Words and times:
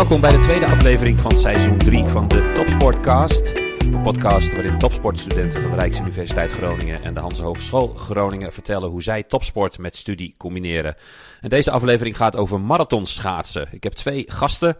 Welkom 0.00 0.20
bij 0.20 0.32
de 0.32 0.38
tweede 0.38 0.66
aflevering 0.66 1.20
van 1.20 1.36
seizoen 1.36 1.78
3 1.78 2.04
van 2.04 2.28
de 2.28 2.52
Topsportcast. 2.54 3.52
Een 3.78 4.02
podcast 4.02 4.52
waarin 4.52 4.78
topsportstudenten 4.78 5.62
van 5.62 5.70
de 5.70 5.76
Rijksuniversiteit 5.76 6.50
Groningen 6.50 7.02
en 7.02 7.14
de 7.14 7.20
Hans 7.20 7.38
Hogeschool 7.38 7.88
Groningen 7.88 8.52
vertellen 8.52 8.90
hoe 8.90 9.02
zij 9.02 9.22
topsport 9.22 9.78
met 9.78 9.96
studie 9.96 10.34
combineren. 10.36 10.94
En 11.40 11.48
deze 11.48 11.70
aflevering 11.70 12.16
gaat 12.16 12.36
over 12.36 12.60
marathonschaatsen. 12.60 13.68
Ik 13.70 13.82
heb 13.82 13.92
twee 13.92 14.24
gasten. 14.26 14.76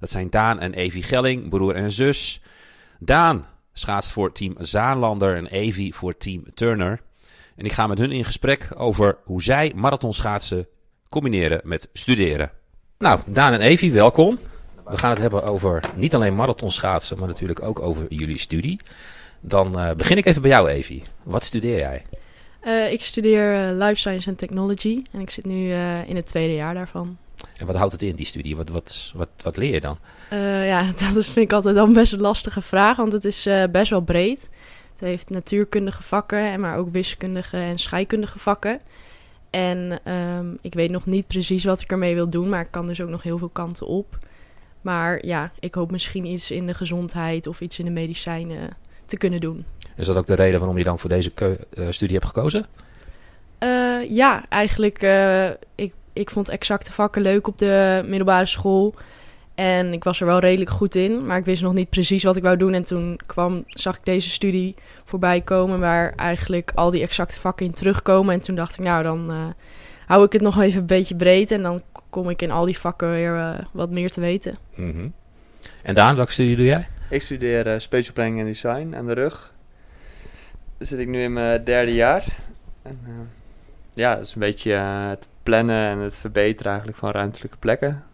Dat 0.00 0.10
zijn 0.10 0.30
Daan 0.30 0.60
en 0.60 0.74
Evie 0.74 1.02
Gelling, 1.02 1.48
broer 1.48 1.74
en 1.74 1.92
zus. 1.92 2.42
Daan 2.98 3.46
schaatst 3.72 4.12
voor 4.12 4.32
team 4.32 4.54
Zaanlander 4.58 5.36
en 5.36 5.46
Evie 5.46 5.94
voor 5.94 6.16
team 6.16 6.44
Turner. 6.54 7.00
En 7.56 7.64
ik 7.64 7.72
ga 7.72 7.86
met 7.86 7.98
hun 7.98 8.12
in 8.12 8.24
gesprek 8.24 8.68
over 8.76 9.18
hoe 9.24 9.42
zij 9.42 9.72
marathonschaatsen 9.76 10.66
combineren 11.08 11.60
met 11.64 11.88
studeren. 11.92 12.50
Nou, 12.98 13.20
Daan 13.26 13.52
en 13.52 13.60
Evie, 13.60 13.92
welkom. 13.92 14.38
We 14.84 14.96
gaan 14.96 15.10
het 15.10 15.18
hebben 15.18 15.44
over 15.44 15.80
niet 15.94 16.14
alleen 16.14 16.34
marathonschaatsen, 16.34 17.18
maar 17.18 17.28
natuurlijk 17.28 17.62
ook 17.62 17.80
over 17.80 18.06
jullie 18.08 18.38
studie. 18.38 18.80
Dan 19.40 19.78
uh, 19.78 19.90
begin 19.92 20.16
ik 20.16 20.26
even 20.26 20.42
bij 20.42 20.50
jou, 20.50 20.68
Evie. 20.68 21.02
Wat 21.22 21.44
studeer 21.44 21.78
jij? 21.78 22.02
Uh, 22.64 22.92
ik 22.92 23.02
studeer 23.02 23.70
uh, 23.70 23.86
Life 23.86 23.94
Science 23.94 24.28
and 24.28 24.38
Technology 24.38 25.02
en 25.12 25.20
ik 25.20 25.30
zit 25.30 25.44
nu 25.44 25.72
in 26.06 26.16
het 26.16 26.26
tweede 26.26 26.54
jaar 26.54 26.74
daarvan. 26.74 27.16
En 27.56 27.66
wat 27.66 27.76
houdt 27.76 27.92
het 27.92 28.02
in, 28.02 28.14
die 28.14 28.26
studie? 28.26 28.56
Wat, 28.56 28.68
wat, 28.68 29.12
wat, 29.14 29.28
wat 29.42 29.56
leer 29.56 29.72
je 29.72 29.80
dan? 29.80 29.98
ja, 30.64 30.92
dat 31.08 31.16
is, 31.16 31.26
vind 31.26 31.46
ik 31.46 31.52
altijd 31.52 31.76
een 31.76 31.92
best 31.92 32.12
een 32.12 32.20
lastige 32.20 32.62
vraag, 32.62 32.96
want 32.96 33.12
het 33.12 33.24
is 33.24 33.48
best 33.70 33.90
wel 33.90 34.00
breed. 34.00 34.50
Het 34.92 35.00
heeft 35.00 35.30
natuurkundige 35.30 36.02
vakken, 36.02 36.60
maar 36.60 36.76
ook 36.76 36.92
wiskundige 36.92 37.56
en 37.56 37.78
scheikundige 37.78 38.38
vakken. 38.38 38.80
En 39.50 40.12
um, 40.12 40.58
ik 40.60 40.74
weet 40.74 40.90
nog 40.90 41.06
niet 41.06 41.26
precies 41.26 41.64
wat 41.64 41.80
ik 41.80 41.90
ermee 41.90 42.14
wil 42.14 42.28
doen, 42.28 42.48
maar 42.48 42.60
ik 42.60 42.70
kan 42.70 42.86
dus 42.86 43.00
ook 43.00 43.08
nog 43.08 43.22
heel 43.22 43.38
veel 43.38 43.48
kanten 43.48 43.86
op. 43.86 44.18
Maar 44.82 45.26
ja, 45.26 45.52
ik 45.60 45.74
hoop 45.74 45.90
misschien 45.90 46.24
iets 46.24 46.50
in 46.50 46.66
de 46.66 46.74
gezondheid 46.74 47.46
of 47.46 47.60
iets 47.60 47.78
in 47.78 47.84
de 47.84 47.90
medicijnen 47.90 48.68
te 49.06 49.16
kunnen 49.16 49.40
doen. 49.40 49.64
Is 49.96 50.06
dat 50.06 50.16
ook 50.16 50.26
de 50.26 50.34
reden 50.34 50.58
waarom 50.58 50.78
je 50.78 50.84
dan 50.84 50.98
voor 50.98 51.10
deze 51.10 51.32
uh, 51.38 51.86
studie 51.90 52.16
hebt 52.16 52.28
gekozen? 52.28 52.66
Uh, 53.58 54.10
ja, 54.10 54.44
eigenlijk. 54.48 55.02
Uh, 55.02 55.48
ik, 55.74 55.92
ik 56.12 56.30
vond 56.30 56.48
exacte 56.48 56.92
vakken 56.92 57.22
leuk 57.22 57.46
op 57.46 57.58
de 57.58 58.02
middelbare 58.06 58.46
school. 58.46 58.94
En 59.54 59.92
ik 59.92 60.04
was 60.04 60.20
er 60.20 60.26
wel 60.26 60.38
redelijk 60.38 60.70
goed 60.70 60.94
in, 60.94 61.26
maar 61.26 61.38
ik 61.38 61.44
wist 61.44 61.62
nog 61.62 61.72
niet 61.72 61.90
precies 61.90 62.22
wat 62.22 62.36
ik 62.36 62.42
wou 62.42 62.56
doen. 62.56 62.74
En 62.74 62.84
toen 62.84 63.20
kwam, 63.26 63.62
zag 63.66 63.96
ik 63.96 64.04
deze 64.04 64.30
studie 64.30 64.74
voorbij 65.04 65.40
komen 65.40 65.80
waar 65.80 66.12
eigenlijk 66.16 66.72
al 66.74 66.90
die 66.90 67.02
exacte 67.02 67.40
vakken 67.40 67.66
in 67.66 67.72
terugkomen. 67.72 68.34
En 68.34 68.40
toen 68.40 68.54
dacht 68.54 68.78
ik, 68.78 68.84
nou 68.84 69.02
dan 69.02 69.54
hou 70.12 70.24
ik 70.24 70.32
het 70.32 70.42
nog 70.42 70.60
even 70.60 70.80
een 70.80 70.86
beetje 70.86 71.14
breed 71.14 71.50
en 71.50 71.62
dan 71.62 71.82
kom 72.10 72.30
ik 72.30 72.42
in 72.42 72.50
al 72.50 72.64
die 72.64 72.78
vakken 72.78 73.10
weer 73.10 73.36
uh, 73.36 73.58
wat 73.72 73.90
meer 73.90 74.10
te 74.10 74.20
weten. 74.20 74.58
Mm 74.74 74.92
-hmm. 74.92 75.12
En 75.82 75.94
Daan, 75.94 76.16
welke 76.16 76.32
studie 76.32 76.56
doe 76.56 76.64
jij? 76.64 76.88
Ik 77.10 77.22
studeer 77.22 77.66
uh, 77.66 77.78
Special 77.78 78.12
Planning 78.14 78.38
en 78.38 78.46
Design 78.46 78.94
aan 78.96 79.06
de 79.06 79.12
rug. 79.12 79.52
Daar 80.78 80.86
zit 80.86 80.98
ik 80.98 81.08
nu 81.08 81.22
in 81.22 81.32
mijn 81.32 81.64
derde 81.64 81.94
jaar. 81.94 82.24
En, 82.82 82.98
ja, 83.94 84.14
dat 84.14 84.24
is 84.24 84.34
een 84.34 84.40
beetje 84.40 84.72
het 84.72 85.28
plannen 85.42 85.88
en 85.88 85.98
het 85.98 86.18
verbeteren 86.18 86.70
eigenlijk 86.70 87.00
van 87.00 87.10
ruimtelijke 87.10 87.56
plekken 87.56 88.04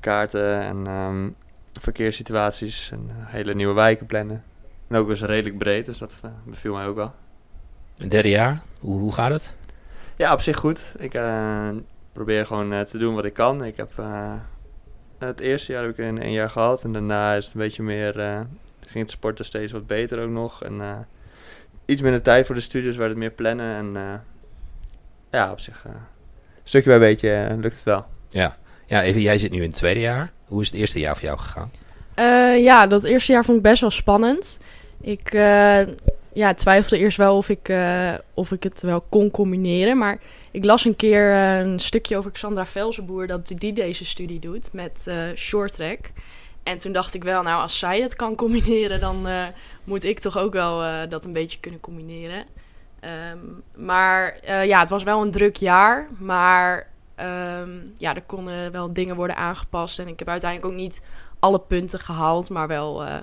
kaarten 0.00 0.60
en 0.60 0.86
um, 0.86 1.36
verkeerssituaties 1.80 2.90
en 2.90 3.08
hele 3.10 3.54
nieuwe 3.54 3.74
wijken 3.74 4.06
plannen. 4.06 4.42
En 4.88 4.96
ook 4.96 5.10
eens 5.10 5.22
redelijk 5.22 5.58
breed, 5.58 5.86
dus 5.86 5.98
dat 5.98 6.20
beviel 6.44 6.74
mij 6.74 6.86
ook 6.86 6.96
wel. 6.96 7.14
Een 7.98 8.08
derde 8.08 8.28
jaar, 8.28 8.62
hoe, 8.78 8.98
hoe 8.98 9.12
gaat 9.12 9.30
het? 9.30 9.52
Ja, 10.20 10.32
op 10.32 10.40
zich 10.40 10.56
goed. 10.56 10.94
Ik 10.98 11.14
uh, 11.14 11.70
probeer 12.12 12.46
gewoon 12.46 12.72
uh, 12.72 12.80
te 12.80 12.98
doen 12.98 13.14
wat 13.14 13.24
ik 13.24 13.32
kan. 13.32 13.64
Ik 13.64 13.76
heb 13.76 13.90
het 15.18 15.40
eerste 15.40 15.72
jaar 15.72 15.82
heb 15.82 15.90
ik 15.90 15.98
in 15.98 16.20
een 16.20 16.32
jaar 16.32 16.50
gehad 16.50 16.84
en 16.84 16.92
daarna 16.92 17.34
is 17.34 17.44
het 17.44 17.54
een 17.54 17.60
beetje 17.60 17.82
meer, 17.82 18.12
ging 18.86 19.04
het 19.04 19.10
sporten 19.10 19.44
steeds 19.44 19.72
wat 19.72 19.86
beter 19.86 20.22
ook 20.22 20.30
nog. 20.30 20.62
En 20.64 21.06
iets 21.84 22.02
minder 22.02 22.22
tijd 22.22 22.46
voor 22.46 22.54
de 22.54 22.60
studies, 22.60 22.96
waar 22.96 23.08
het 23.08 23.16
meer 23.16 23.30
plannen 23.30 23.96
en 23.96 24.22
ja, 25.30 25.52
op 25.52 25.60
zich 25.60 25.84
stukje 26.64 26.90
bij 26.90 26.98
beetje 26.98 27.56
lukt 27.60 27.74
het 27.74 27.84
wel. 27.84 28.06
Ja, 28.28 28.56
ja, 28.86 29.02
even, 29.02 29.20
jij 29.20 29.38
zit 29.38 29.50
nu 29.50 29.62
in 29.62 29.68
het 29.68 29.76
tweede 29.76 30.00
jaar. 30.00 30.32
Hoe 30.44 30.60
is 30.60 30.70
het 30.70 30.76
eerste 30.76 30.98
jaar 30.98 31.16
voor 31.16 31.24
jou 31.24 31.38
gegaan? 31.38 31.70
Uh, 32.16 32.62
ja, 32.62 32.86
dat 32.86 33.04
eerste 33.04 33.32
jaar 33.32 33.44
vond 33.44 33.56
ik 33.56 33.62
best 33.62 33.80
wel 33.80 33.90
spannend. 33.90 34.58
Ik 35.00 35.34
uh, 35.34 35.82
ja, 36.32 36.54
twijfelde 36.54 36.98
eerst 36.98 37.16
wel 37.16 37.36
of 37.36 37.48
ik, 37.48 37.68
uh, 37.68 38.14
of 38.34 38.52
ik 38.52 38.62
het 38.62 38.80
wel 38.80 39.00
kon 39.08 39.30
combineren. 39.30 39.98
Maar 39.98 40.18
ik 40.50 40.64
las 40.64 40.84
een 40.84 40.96
keer 40.96 41.32
een 41.34 41.78
stukje 41.80 42.16
over 42.16 42.30
Xandra 42.30 42.66
Velzenboer... 42.66 43.26
dat 43.26 43.52
die 43.54 43.72
deze 43.72 44.04
studie 44.04 44.38
doet 44.38 44.72
met 44.72 45.12
short 45.34 45.74
track. 45.74 46.10
En 46.62 46.78
toen 46.78 46.92
dacht 46.92 47.14
ik 47.14 47.24
wel, 47.24 47.42
nou, 47.42 47.62
als 47.62 47.78
zij 47.78 48.00
het 48.00 48.16
kan 48.16 48.34
combineren... 48.34 49.00
dan 49.00 49.26
moet 49.84 50.04
ik 50.04 50.18
toch 50.18 50.38
ook 50.38 50.52
wel 50.52 51.08
dat 51.08 51.24
een 51.24 51.32
beetje 51.32 51.60
kunnen 51.60 51.80
combineren. 51.80 52.44
Um, 53.32 53.62
maar 53.74 54.38
ja, 54.66 54.80
het 54.80 54.90
was 54.90 55.02
wel 55.02 55.22
een 55.22 55.30
druk 55.30 55.56
jaar. 55.56 56.08
Maar 56.18 56.88
Um, 57.22 57.92
ja, 57.96 58.14
er 58.14 58.22
konden 58.22 58.72
wel 58.72 58.92
dingen 58.92 59.16
worden 59.16 59.36
aangepast. 59.36 59.98
En 59.98 60.08
ik 60.08 60.18
heb 60.18 60.28
uiteindelijk 60.28 60.72
ook 60.72 60.78
niet 60.78 61.02
alle 61.38 61.58
punten 61.58 61.98
gehaald, 61.98 62.50
maar 62.50 62.68
wel 62.68 63.04
uh, 63.04 63.14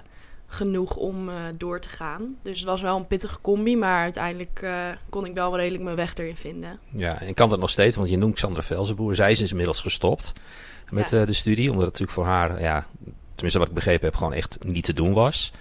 genoeg 0.49 0.95
om 0.95 1.29
uh, 1.29 1.35
door 1.57 1.79
te 1.79 1.89
gaan. 1.89 2.35
Dus 2.41 2.57
het 2.57 2.67
was 2.67 2.81
wel 2.81 2.97
een 2.97 3.07
pittige 3.07 3.41
combi, 3.41 3.77
maar 3.77 4.03
uiteindelijk 4.03 4.59
uh, 4.63 4.71
kon 5.09 5.25
ik 5.25 5.33
wel 5.33 5.57
redelijk 5.57 5.83
mijn 5.83 5.95
weg 5.95 6.15
erin 6.15 6.37
vinden. 6.37 6.79
Ja, 6.89 7.21
en 7.21 7.33
kan 7.33 7.49
dat 7.49 7.59
nog 7.59 7.69
steeds, 7.69 7.95
want 7.95 8.09
je 8.09 8.17
noemt 8.17 8.39
Sandra 8.39 8.61
Velzenboer. 8.61 9.15
Zij 9.15 9.31
is 9.31 9.49
inmiddels 9.49 9.81
gestopt 9.81 10.33
met 10.89 11.09
ja. 11.09 11.25
de 11.25 11.33
studie, 11.33 11.71
omdat 11.71 11.85
het 11.85 11.99
natuurlijk 11.99 12.17
voor 12.17 12.25
haar, 12.25 12.61
ja, 12.61 12.85
tenminste 13.33 13.59
wat 13.59 13.67
ik 13.67 13.73
begrepen 13.73 14.05
heb, 14.05 14.15
gewoon 14.15 14.33
echt 14.33 14.57
niet 14.65 14.83
te 14.83 14.93
doen 14.93 15.13
was. 15.13 15.51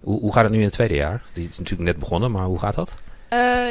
Hoe, 0.00 0.20
hoe 0.20 0.32
gaat 0.32 0.42
het 0.42 0.52
nu 0.52 0.58
in 0.58 0.64
het 0.64 0.72
tweede 0.72 0.94
jaar? 0.94 1.22
Die 1.32 1.48
is 1.48 1.58
natuurlijk 1.58 1.88
net 1.88 1.98
begonnen, 1.98 2.30
maar 2.30 2.44
hoe 2.44 2.58
gaat 2.58 2.74
dat? 2.74 2.96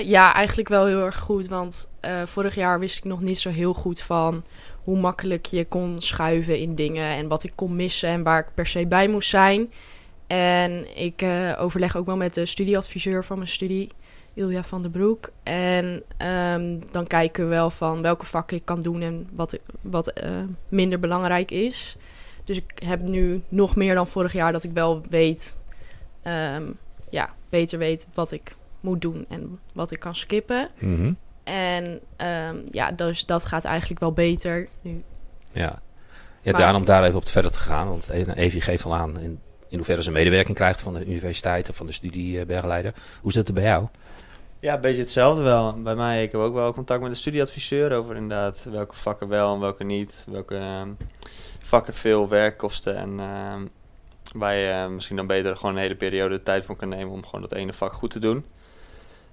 Ja, 0.06 0.34
eigenlijk 0.34 0.70
wel 0.70 0.86
heel 0.86 1.06
erg 1.06 1.18
goed. 1.18 1.48
Want 1.48 1.90
vorig 2.26 2.56
jaar 2.56 2.80
wist 2.80 2.98
ik 2.98 3.04
nog 3.04 3.22
niet 3.22 3.40
zo 3.40 3.50
heel 3.50 3.74
goed 3.74 4.02
van 4.02 4.44
hoe 4.84 5.00
makkelijk 5.00 5.46
je 5.46 5.66
kon 5.66 6.00
schuiven 6.00 6.60
in 6.60 6.76
dingen. 6.76 7.16
En 7.16 7.28
wat 7.28 7.44
ik 7.44 7.52
kon 7.56 7.76
missen 7.76 8.10
en 8.10 8.24
waar 8.24 8.40
ik 8.40 8.54
per 8.54 8.68
se 8.68 8.86
bij 8.86 9.08
moest 9.08 9.30
zijn. 9.30 9.72
En 10.32 10.98
ik 10.98 11.22
uh, 11.22 11.56
overleg 11.60 11.96
ook 11.96 12.06
wel 12.06 12.18
met 12.18 12.34
de 12.34 12.46
studieadviseur 12.46 13.24
van 13.24 13.38
mijn 13.38 13.50
studie, 13.50 13.90
Ilja 14.34 14.64
van 14.64 14.82
der 14.82 14.92
Broek. 14.92 15.32
En 15.44 16.04
um, 16.54 16.92
dan 16.92 17.08
kijken 17.08 17.44
we 17.44 17.50
wel 17.50 17.70
van 17.70 18.02
welke 18.02 18.26
vakken 18.26 18.58
ik 18.58 18.66
kan 18.66 18.82
doen 18.82 19.02
en 19.02 19.28
wat, 19.34 19.58
wat 19.82 20.14
minder 20.70 21.00
belangrijk 21.00 21.52
is. 21.52 21.96
Dus 22.44 22.58
ik 22.58 22.72
heb 22.86 23.02
nu 23.02 23.42
nog 23.48 23.76
meer 23.76 23.96
dan 23.96 24.08
vorig 24.08 24.34
jaar 24.34 24.52
dat 24.52 24.64
ik 24.64 24.72
wel 24.74 25.02
weet, 25.10 25.58
um, 26.24 26.78
ja, 27.10 27.30
beter 27.50 27.80
weet 27.80 28.08
wat 28.14 28.32
ik 28.32 28.56
moet 28.80 29.02
doen 29.02 29.26
en 29.30 29.60
wat 29.74 29.92
ik 29.92 30.00
kan 30.00 30.16
skippen. 30.16 30.70
Mm 30.80 30.96
-hmm. 30.96 31.18
En 31.44 32.00
um, 32.48 32.64
ja, 32.70 32.92
dus 32.92 33.26
dat 33.26 33.46
gaat 33.46 33.64
eigenlijk 33.66 34.00
wel 34.00 34.14
beter 34.14 34.68
nu. 34.82 35.04
Ja, 35.54 35.82
ja 36.42 36.52
maar, 36.52 36.62
daarom 36.62 36.86
daar 36.86 37.04
even 37.04 37.18
op 37.18 37.28
verder 37.28 37.52
te 37.52 37.60
gaan. 37.60 37.90
Want 37.90 38.10
Evie 38.10 38.62
geeft 38.62 38.86
al 38.86 38.96
aan 38.96 39.20
in, 39.20 39.40
in 39.72 39.78
hoeverre 39.78 40.04
ze 40.04 40.12
medewerking 40.12 40.56
krijgt 40.56 40.82
van 40.82 40.94
de 40.94 41.06
universiteit 41.06 41.70
of 41.70 41.76
van 41.76 41.86
de 41.86 41.92
studiebegeleider. 41.92 42.94
Hoe 43.22 43.30
is 43.30 43.36
dat 43.36 43.54
bij 43.54 43.64
jou? 43.64 43.88
Ja, 44.60 44.76
een 44.76 44.82
beetje 44.82 45.02
hetzelfde 45.02 45.42
wel. 45.42 45.82
Bij 45.82 45.96
mij, 45.96 46.24
ik 46.24 46.32
heb 46.32 46.42
ook 46.42 46.54
wel 46.54 46.74
contact 46.74 47.02
met 47.02 47.12
de 47.12 47.18
studieadviseur 47.18 47.92
over 47.92 48.16
inderdaad 48.16 48.68
welke 48.72 48.96
vakken 48.96 49.28
wel 49.28 49.54
en 49.54 49.60
welke 49.60 49.84
niet. 49.84 50.26
Welke 50.30 50.56
um, 50.56 50.98
vakken 51.60 51.94
veel 51.94 52.30
werk 52.30 52.58
kosten 52.58 52.96
en 52.96 53.20
um, 53.20 53.70
waar 54.36 54.56
je 54.56 54.68
uh, 54.68 54.88
misschien 54.88 55.16
dan 55.16 55.28
beter 55.28 55.58
gewoon 55.58 55.76
een 55.76 55.82
hele 55.82 55.96
periode 55.96 56.36
de 56.36 56.44
tijd 56.44 56.66
van 56.66 56.76
kan 56.76 56.90
nemen 56.90 57.14
om 57.14 57.26
gewoon 57.26 57.42
dat 57.42 57.52
ene 57.52 57.74
vak 57.74 57.94
goed 57.94 58.12
te 58.12 58.20
doen. 58.20 58.46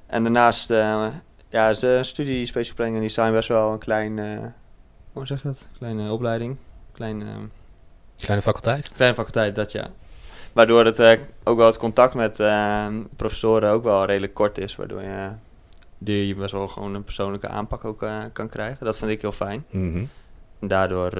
En 0.07 0.23
daarnaast 0.23 0.71
uh, 0.71 1.07
ja, 1.49 1.69
is 1.69 1.79
de 1.79 2.05
studie 2.05 2.47
Special 2.47 2.75
Planning 2.75 2.99
en 2.99 3.07
Design 3.07 3.33
best 3.33 3.49
wel 3.49 3.73
een 3.73 3.79
klein, 3.79 4.17
uh, 4.17 4.39
hoe 5.13 5.27
zeg 5.27 5.43
je 5.43 5.49
dat? 5.49 5.69
Kleine 5.79 6.13
opleiding. 6.13 6.57
Klein, 6.93 7.21
uh, 7.21 7.29
kleine 8.17 8.43
faculteit? 8.43 8.93
Kleine 8.93 9.17
faculteit, 9.17 9.55
dat 9.55 9.73
ja. 9.73 9.91
Waardoor 10.59 10.85
het 10.85 10.99
uh, 10.99 11.13
ook 11.45 11.57
wel 11.57 11.67
het 11.67 11.79
contact 11.79 12.15
met 12.15 12.43
professoren 13.17 13.71
ook 13.71 13.83
wel 13.83 14.05
redelijk 14.05 14.35
kort 14.35 14.59
is. 14.59 14.77
Waardoor 14.77 15.03
je, 15.03 15.29
die 15.99 16.27
je 16.27 16.35
best 16.35 16.53
wel 16.53 16.69
gewoon 16.69 16.95
een 16.95 17.05
persoonlijke 17.05 17.49
aanpak 17.49 17.85
ook 17.85 18.07
kan 18.33 18.49
krijgen. 18.49 18.85
Dat 18.85 18.97
vind 18.97 19.11
ik 19.11 19.21
heel 19.21 19.33
fijn. 19.33 19.65
Mm 19.71 19.93
-hmm. 19.93 20.09
En 20.61 20.69
daardoor 20.69 21.13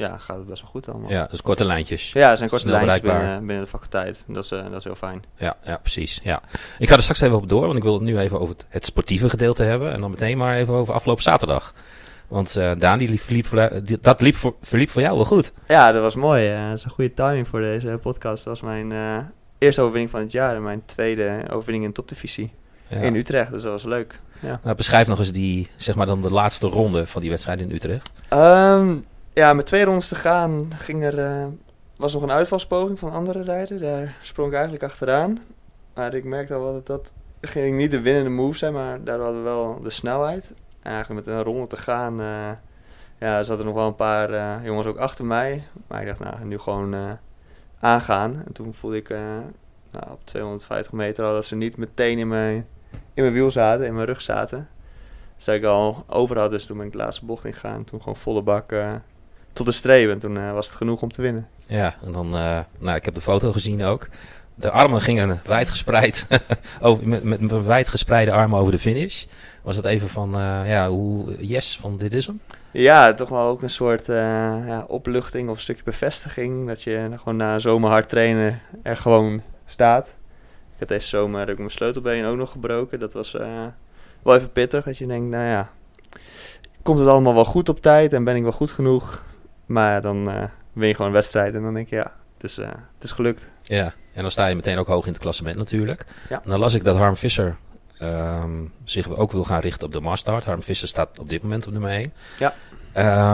ja, 0.00 0.18
gaat 0.18 0.36
het 0.36 0.46
best 0.46 0.62
wel 0.62 0.70
goed 0.70 0.88
allemaal. 0.88 1.10
Ja, 1.10 1.26
dus 1.26 1.42
korte 1.42 1.64
lijntjes. 1.64 2.12
Ja, 2.12 2.30
er 2.30 2.36
zijn 2.36 2.50
korte 2.50 2.68
lijntjes 2.68 3.00
binnen, 3.00 3.38
binnen, 3.46 3.64
de 3.64 3.70
faculteit. 3.70 4.24
Dat 4.26 4.44
is, 4.44 4.52
uh, 4.52 4.62
dat 4.62 4.76
is 4.76 4.84
heel 4.84 4.94
fijn. 4.94 5.24
Ja, 5.36 5.56
ja, 5.64 5.76
precies. 5.76 6.20
Ja. 6.22 6.42
Ik 6.78 6.88
ga 6.88 6.94
er 6.94 7.02
straks 7.02 7.20
even 7.20 7.36
op 7.36 7.48
door, 7.48 7.66
want 7.66 7.76
ik 7.76 7.82
wil 7.82 7.94
het 7.94 8.02
nu 8.02 8.18
even 8.18 8.40
over 8.40 8.54
het, 8.54 8.66
het 8.68 8.84
sportieve 8.84 9.28
gedeelte 9.28 9.62
hebben. 9.62 9.92
En 9.92 10.00
dan 10.00 10.10
meteen 10.10 10.38
maar 10.38 10.56
even 10.56 10.74
over 10.74 10.94
afgelopen 10.94 11.22
zaterdag. 11.22 11.74
Want 12.30 12.56
uh, 12.58 12.72
Daan, 12.78 12.98
die 12.98 13.20
verliep, 13.20 13.70
dat 14.00 14.20
liep 14.20 14.36
voor, 14.36 14.54
verliep 14.62 14.90
voor 14.90 15.02
jou 15.02 15.16
wel 15.16 15.24
goed. 15.24 15.52
Ja, 15.66 15.92
dat 15.92 16.02
was 16.02 16.14
mooi. 16.14 16.54
Uh, 16.54 16.68
dat 16.68 16.78
is 16.78 16.84
een 16.84 16.90
goede 16.90 17.14
timing 17.14 17.48
voor 17.48 17.60
deze 17.60 17.98
podcast. 18.02 18.44
Dat 18.44 18.60
was 18.60 18.62
mijn 18.70 18.90
uh, 18.90 19.18
eerste 19.58 19.80
overwinning 19.80 20.10
van 20.10 20.20
het 20.20 20.32
jaar 20.32 20.56
en 20.56 20.62
mijn 20.62 20.82
tweede 20.84 21.44
overwinning 21.50 21.84
in 21.84 21.92
topdivisie. 21.92 22.52
Ja. 22.86 22.96
In 22.96 23.14
Utrecht, 23.14 23.50
dus 23.50 23.62
dat 23.62 23.72
was 23.72 23.84
leuk. 23.84 24.20
Ja. 24.40 24.60
Nou, 24.62 24.76
beschrijf 24.76 25.06
nog 25.06 25.18
eens 25.18 25.32
die, 25.32 25.68
zeg 25.76 25.94
maar 25.94 26.06
dan 26.06 26.22
de 26.22 26.30
laatste 26.30 26.66
ronde 26.66 27.06
van 27.06 27.20
die 27.20 27.30
wedstrijd 27.30 27.60
in 27.60 27.70
Utrecht. 27.70 28.12
Um, 28.32 29.04
ja, 29.34 29.52
met 29.52 29.66
twee 29.66 29.84
rondes 29.84 30.08
te 30.08 30.14
gaan 30.14 30.70
ging 30.76 31.04
er, 31.04 31.18
eh, 31.18 31.46
was 31.96 32.12
nog 32.12 32.22
een 32.22 32.30
uitvalspoging 32.30 32.98
van 32.98 33.12
andere 33.12 33.42
rijder. 33.42 33.78
Daar 33.78 34.16
sprong 34.20 34.48
ik 34.48 34.54
eigenlijk 34.54 34.84
achteraan. 34.84 35.38
Maar 35.94 36.14
ik 36.14 36.24
merkte 36.24 36.54
al 36.54 36.62
wel 36.62 36.72
dat 36.72 36.86
dat 36.86 37.12
ging 37.40 37.76
niet 37.76 37.90
de 37.90 38.00
winnende 38.00 38.30
move 38.30 38.58
zijn, 38.58 38.72
maar 38.72 39.04
daar 39.04 39.18
hadden 39.18 39.36
we 39.36 39.48
wel 39.48 39.80
de 39.82 39.90
snelheid. 39.90 40.54
En 40.82 40.90
eigenlijk 40.92 41.26
met 41.26 41.34
een 41.34 41.42
ronde 41.42 41.66
te 41.66 41.76
gaan, 41.76 42.20
uh, 42.20 42.50
ja, 43.18 43.42
zaten 43.42 43.58
er 43.58 43.64
nog 43.64 43.74
wel 43.74 43.86
een 43.86 43.94
paar 43.94 44.30
uh, 44.30 44.54
jongens 44.64 44.86
ook 44.86 44.96
achter 44.96 45.24
mij. 45.24 45.64
Maar 45.86 46.00
ik 46.00 46.06
dacht, 46.06 46.20
nou, 46.20 46.44
nu 46.44 46.58
gewoon 46.58 46.94
uh, 46.94 47.12
aangaan. 47.80 48.42
En 48.46 48.52
toen 48.52 48.74
voelde 48.74 48.96
ik 48.96 49.08
nou, 49.90 50.10
op 50.10 50.20
250 50.24 50.92
meter 50.92 51.24
al 51.24 51.32
dat 51.32 51.44
ze 51.44 51.56
niet 51.56 51.76
meteen 51.76 52.18
in 52.18 52.28
mijn, 52.28 52.66
in 52.90 53.22
mijn 53.22 53.32
wiel 53.32 53.50
zaten, 53.50 53.86
in 53.86 53.94
mijn 53.94 54.06
rug 54.06 54.20
zaten. 54.20 54.68
Dus 55.36 55.44
dat 55.44 55.54
ik 55.54 55.64
al 55.64 56.04
over 56.06 56.38
had, 56.38 56.50
dus 56.50 56.66
toen 56.66 56.76
ben 56.76 56.86
ik 56.86 56.92
de 56.92 56.98
laatste 56.98 57.24
bocht 57.24 57.44
ingegaan. 57.44 57.84
Toen 57.84 57.98
gewoon 57.98 58.16
volle 58.16 58.42
bak 58.42 58.74
tot 59.52 59.66
de 59.66 59.72
streep. 59.72 60.10
En 60.10 60.18
toen 60.18 60.52
was 60.52 60.66
het 60.66 60.76
genoeg 60.76 61.02
om 61.02 61.10
te 61.10 61.22
winnen. 61.22 61.48
Ja, 61.66 61.94
en 62.02 62.12
dan, 62.12 62.28
nou, 62.78 62.96
ik 62.96 63.04
heb 63.04 63.14
de 63.14 63.20
foto 63.20 63.52
gezien 63.52 63.84
ook 63.84 64.08
de 64.60 64.70
armen 64.70 65.00
gingen 65.00 65.40
wijdgespreid, 65.44 66.26
met, 67.02 67.22
met, 67.22 67.40
met 67.40 67.64
wijdgespreide 67.64 68.32
armen 68.32 68.58
over 68.58 68.72
de 68.72 68.78
finish. 68.78 69.24
Was 69.62 69.76
dat 69.76 69.84
even 69.84 70.08
van, 70.08 70.28
uh, 70.38 70.60
ja, 70.64 70.88
hoe, 70.88 71.46
yes, 71.46 71.78
van 71.80 71.96
dit 71.96 72.14
is 72.14 72.26
hem? 72.26 72.40
Ja, 72.70 73.14
toch 73.14 73.28
wel 73.28 73.46
ook 73.46 73.62
een 73.62 73.70
soort 73.70 74.08
uh, 74.08 74.16
ja, 74.66 74.84
opluchting 74.88 75.48
of 75.48 75.54
een 75.54 75.62
stukje 75.62 75.82
bevestiging. 75.82 76.66
Dat 76.66 76.82
je 76.82 77.10
gewoon 77.16 77.36
na 77.36 77.58
zomer 77.58 77.90
hard 77.90 78.08
trainen 78.08 78.60
er 78.82 78.96
gewoon 78.96 79.42
staat. 79.66 80.06
Ik 80.72 80.78
had 80.78 80.88
deze 80.88 81.08
zomer 81.08 81.40
heb 81.40 81.48
ik 81.48 81.58
mijn 81.58 81.70
sleutelbeen 81.70 82.24
ook 82.24 82.36
nog 82.36 82.50
gebroken. 82.50 82.98
Dat 82.98 83.12
was 83.12 83.34
uh, 83.34 83.66
wel 84.22 84.36
even 84.36 84.52
pittig. 84.52 84.84
Dat 84.84 84.98
je 84.98 85.06
denkt, 85.06 85.30
nou 85.30 85.44
ja, 85.44 85.70
komt 86.82 86.98
het 86.98 87.08
allemaal 87.08 87.34
wel 87.34 87.44
goed 87.44 87.68
op 87.68 87.80
tijd 87.80 88.12
en 88.12 88.24
ben 88.24 88.36
ik 88.36 88.42
wel 88.42 88.52
goed 88.52 88.70
genoeg? 88.70 89.24
Maar 89.66 90.00
dan 90.00 90.24
win 90.72 90.88
je 90.88 90.94
gewoon 90.94 91.10
een 91.10 91.16
wedstrijd 91.16 91.54
en 91.54 91.62
dan 91.62 91.74
denk 91.74 91.88
je, 91.88 91.96
ja, 91.96 92.14
het 92.42 92.50
is, 92.50 92.56
het 92.56 93.04
is 93.04 93.12
gelukt. 93.12 93.48
Ja, 93.62 93.94
en 94.12 94.22
dan 94.22 94.30
sta 94.30 94.46
je 94.46 94.54
meteen 94.54 94.78
ook 94.78 94.86
hoog 94.86 95.06
in 95.06 95.12
het 95.12 95.20
klassement 95.20 95.56
natuurlijk. 95.56 96.04
Ja. 96.28 96.42
En 96.44 96.50
dan 96.50 96.58
las 96.58 96.74
ik 96.74 96.84
dat 96.84 96.96
Harm 96.96 97.16
Visser 97.16 97.56
um, 98.02 98.72
zich 98.84 99.16
ook 99.16 99.32
wil 99.32 99.44
gaan 99.44 99.60
richten 99.60 99.86
op 99.86 99.92
de 99.92 100.00
Mastart. 100.00 100.44
Harm 100.44 100.62
Visser 100.62 100.88
staat 100.88 101.18
op 101.18 101.28
dit 101.28 101.42
moment 101.42 101.66
op 101.66 101.72
nummer 101.72 101.90
1. 101.90 102.12
Ja. 102.38 102.54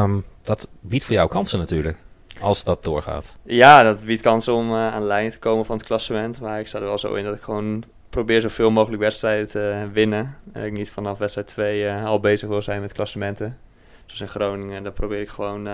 Um, 0.02 0.24
dat 0.42 0.68
biedt 0.80 1.04
voor 1.04 1.14
jou 1.14 1.28
kansen 1.28 1.58
natuurlijk. 1.58 1.98
Als 2.40 2.64
dat 2.64 2.84
doorgaat. 2.84 3.36
Ja, 3.42 3.82
dat 3.82 4.04
biedt 4.04 4.20
kansen 4.20 4.52
om 4.52 4.70
uh, 4.70 4.94
aan 4.94 5.00
de 5.00 5.06
lijn 5.06 5.30
te 5.30 5.38
komen 5.38 5.64
van 5.64 5.76
het 5.76 5.86
klassement. 5.86 6.40
Maar 6.40 6.60
ik 6.60 6.66
sta 6.66 6.78
er 6.78 6.84
wel 6.84 6.98
zo 6.98 7.14
in 7.14 7.24
dat 7.24 7.34
ik 7.34 7.42
gewoon 7.42 7.84
probeer 8.10 8.40
zoveel 8.40 8.70
mogelijk 8.70 9.02
wedstrijden 9.02 9.48
te 9.48 9.88
winnen. 9.92 10.36
En 10.52 10.64
ik 10.64 10.72
niet 10.72 10.90
vanaf 10.90 11.18
wedstrijd 11.18 11.46
2 11.46 11.82
uh, 11.82 12.04
al 12.04 12.20
bezig 12.20 12.48
wil 12.48 12.62
zijn 12.62 12.80
met 12.80 12.92
klassementen. 12.92 13.58
Zoals 14.06 14.20
in 14.20 14.28
Groningen. 14.28 14.82
Dan 14.82 14.92
probeer 14.92 15.20
ik 15.20 15.28
gewoon 15.28 15.68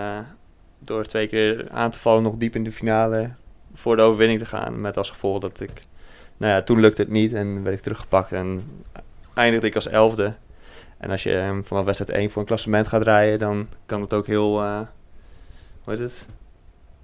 door 0.85 1.05
twee 1.05 1.27
keer 1.27 1.67
aan 1.69 1.91
te 1.91 1.99
vallen 1.99 2.23
nog 2.23 2.35
diep 2.35 2.55
in 2.55 2.63
de 2.63 2.71
finale 2.71 3.31
voor 3.73 3.95
de 3.95 4.01
overwinning 4.01 4.39
te 4.39 4.45
gaan. 4.45 4.81
Met 4.81 4.97
als 4.97 5.09
gevolg 5.09 5.39
dat 5.39 5.59
ik, 5.59 5.71
nou 6.37 6.53
ja, 6.53 6.61
toen 6.61 6.79
lukte 6.79 7.01
het 7.01 7.11
niet 7.11 7.33
en 7.33 7.63
werd 7.63 7.75
ik 7.75 7.81
teruggepakt 7.81 8.31
en 8.31 8.63
eindigde 9.33 9.67
ik 9.67 9.75
als 9.75 9.87
elfde. 9.87 10.35
En 10.97 11.09
als 11.09 11.23
je 11.23 11.59
vanaf 11.63 11.85
wedstrijd 11.85 12.11
1 12.11 12.29
voor 12.29 12.41
een 12.41 12.47
klassement 12.47 12.87
gaat 12.87 13.03
rijden, 13.03 13.39
dan 13.39 13.67
kan 13.85 14.01
het 14.01 14.13
ook 14.13 14.27
heel, 14.27 14.63
uh, 14.63 14.79
hoe 15.83 15.93
heet 15.93 15.99
het, 15.99 16.27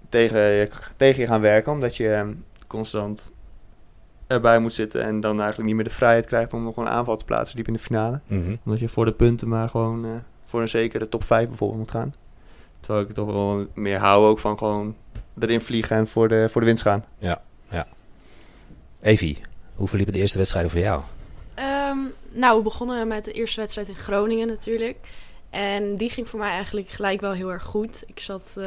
tegen 0.10 0.40
je, 0.40 0.70
tegen 0.96 1.22
je 1.22 1.28
gaan 1.28 1.42
werken. 1.42 1.72
Omdat 1.72 1.98
je 1.98 2.16
um, 2.16 2.46
constant 2.68 3.34
erbij 4.28 4.60
moet 4.60 4.74
zitten 4.74 5.04
en 5.04 5.20
dan 5.20 5.38
eigenlijk 5.38 5.68
niet 5.68 5.76
meer 5.76 5.84
de 5.84 5.90
vrijheid 5.90 6.26
krijgt 6.26 6.54
om 6.54 6.64
nog 6.64 6.78
een 6.78 6.88
aanval 6.88 7.18
te 7.18 7.26
plaatsen 7.26 7.56
diep 7.56 7.68
in 7.68 7.74
de 7.74 7.80
finale. 7.80 8.20
Mm 8.28 8.44
-hmm. 8.44 8.60
Omdat 8.66 8.80
je 8.80 8.90
voor 8.90 9.06
de 9.06 9.14
punten 9.14 9.48
maar 9.48 9.70
gewoon 9.70 10.06
uh, 10.06 10.12
voor 10.44 10.62
een 10.62 10.70
zekere 10.70 11.10
top 11.10 11.24
5 11.24 11.48
bijvoorbeeld 11.48 11.80
moet 11.80 11.92
gaan. 11.92 12.14
Terwijl 12.80 13.06
ik 13.06 13.14
toch 13.14 13.32
wel 13.32 13.68
meer 13.74 13.98
hou 13.98 14.26
ook 14.26 14.40
van 14.40 14.58
gewoon 14.58 14.96
erin 15.40 15.62
vliegen 15.62 15.98
en 15.98 16.08
voor 16.08 16.28
de, 16.28 16.48
voor 16.52 16.62
de 16.62 16.68
winst 16.68 16.84
gaan. 16.84 17.06
Ja, 17.18 17.42
ja. 17.70 17.88
Evie, 19.02 19.38
hoe 19.76 19.88
verliepen 19.88 20.14
de 20.14 20.20
eerste 20.20 20.38
wedstrijden 20.38 20.72
voor 20.72 20.80
jou? 20.80 21.02
Um, 21.60 22.14
nou, 22.32 22.58
we 22.58 22.64
begonnen 22.64 23.08
met 23.08 23.26
de 23.26 23.32
eerste 23.32 23.60
wedstrijd 23.60 23.88
in 23.88 23.96
Groningen 23.96 24.48
natuurlijk. 24.48 24.98
En 25.50 25.98
die 25.98 26.10
ging 26.10 26.30
voor 26.30 26.40
mij 26.40 26.52
eigenlijk 26.52 26.90
gelijk 26.90 27.22
wel 27.22 27.32
heel 27.32 27.52
erg 27.52 27.64
goed. 27.64 28.04
Ik 28.06 28.20
zat 28.20 28.56
uh, 28.58 28.66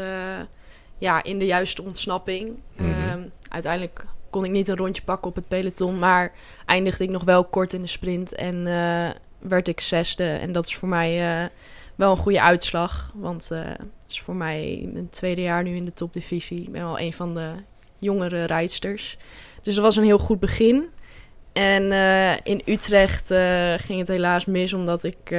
ja, 0.99 1.23
in 1.23 1.39
de 1.39 1.47
juiste 1.47 1.83
ontsnapping. 1.83 2.49
Mm 2.49 2.93
-hmm. 2.93 3.11
um, 3.11 3.33
uiteindelijk 3.49 4.05
kon 4.31 4.45
ik 4.45 4.51
niet 4.51 4.69
een 4.69 4.77
rondje 4.77 5.03
pakken 5.03 5.29
op 5.29 5.35
het 5.35 5.49
peloton, 5.49 5.99
maar 5.99 6.33
eindigde 6.67 7.05
ik 7.05 7.11
nog 7.11 7.25
wel 7.25 7.45
kort 7.45 7.73
in 7.73 7.81
de 7.81 7.87
sprint 7.87 8.35
en 8.35 8.67
uh, 8.67 9.11
werd 9.39 9.69
ik 9.69 9.81
zesde. 9.81 10.25
En 10.25 10.53
dat 10.53 10.67
is 10.67 10.77
voor 10.77 10.89
mij 10.89 11.43
uh, 11.43 11.49
wel 12.03 12.11
een 12.11 12.23
goede 12.23 12.43
uitslag. 12.43 13.11
Want 13.15 13.49
uh, 13.53 13.59
het 13.79 14.11
is 14.11 14.21
voor 14.21 14.35
mij 14.35 14.89
mijn 14.93 15.11
tweede 15.11 15.41
jaar 15.41 15.63
nu 15.63 15.77
in 15.77 15.85
de 15.85 15.93
topdivisie. 15.93 16.61
Ik 16.61 16.73
ben 16.73 16.85
wel 16.85 16.99
een 16.99 17.13
van 17.13 17.35
de 17.35 17.51
jongere 17.99 18.43
rijdsters. 18.43 19.19
Dus 19.63 19.75
dat 19.75 19.85
was 19.85 19.97
een 19.97 20.05
heel 20.05 20.19
goed 20.19 20.41
begin. 20.41 20.89
En 21.53 21.83
uh, 21.83 22.33
in 22.33 22.63
Utrecht 22.65 23.31
uh, 23.31 23.73
ging 23.77 23.99
het 23.99 24.09
helaas 24.09 24.45
mis 24.45 24.73
omdat 24.73 25.05
ik 25.05 25.31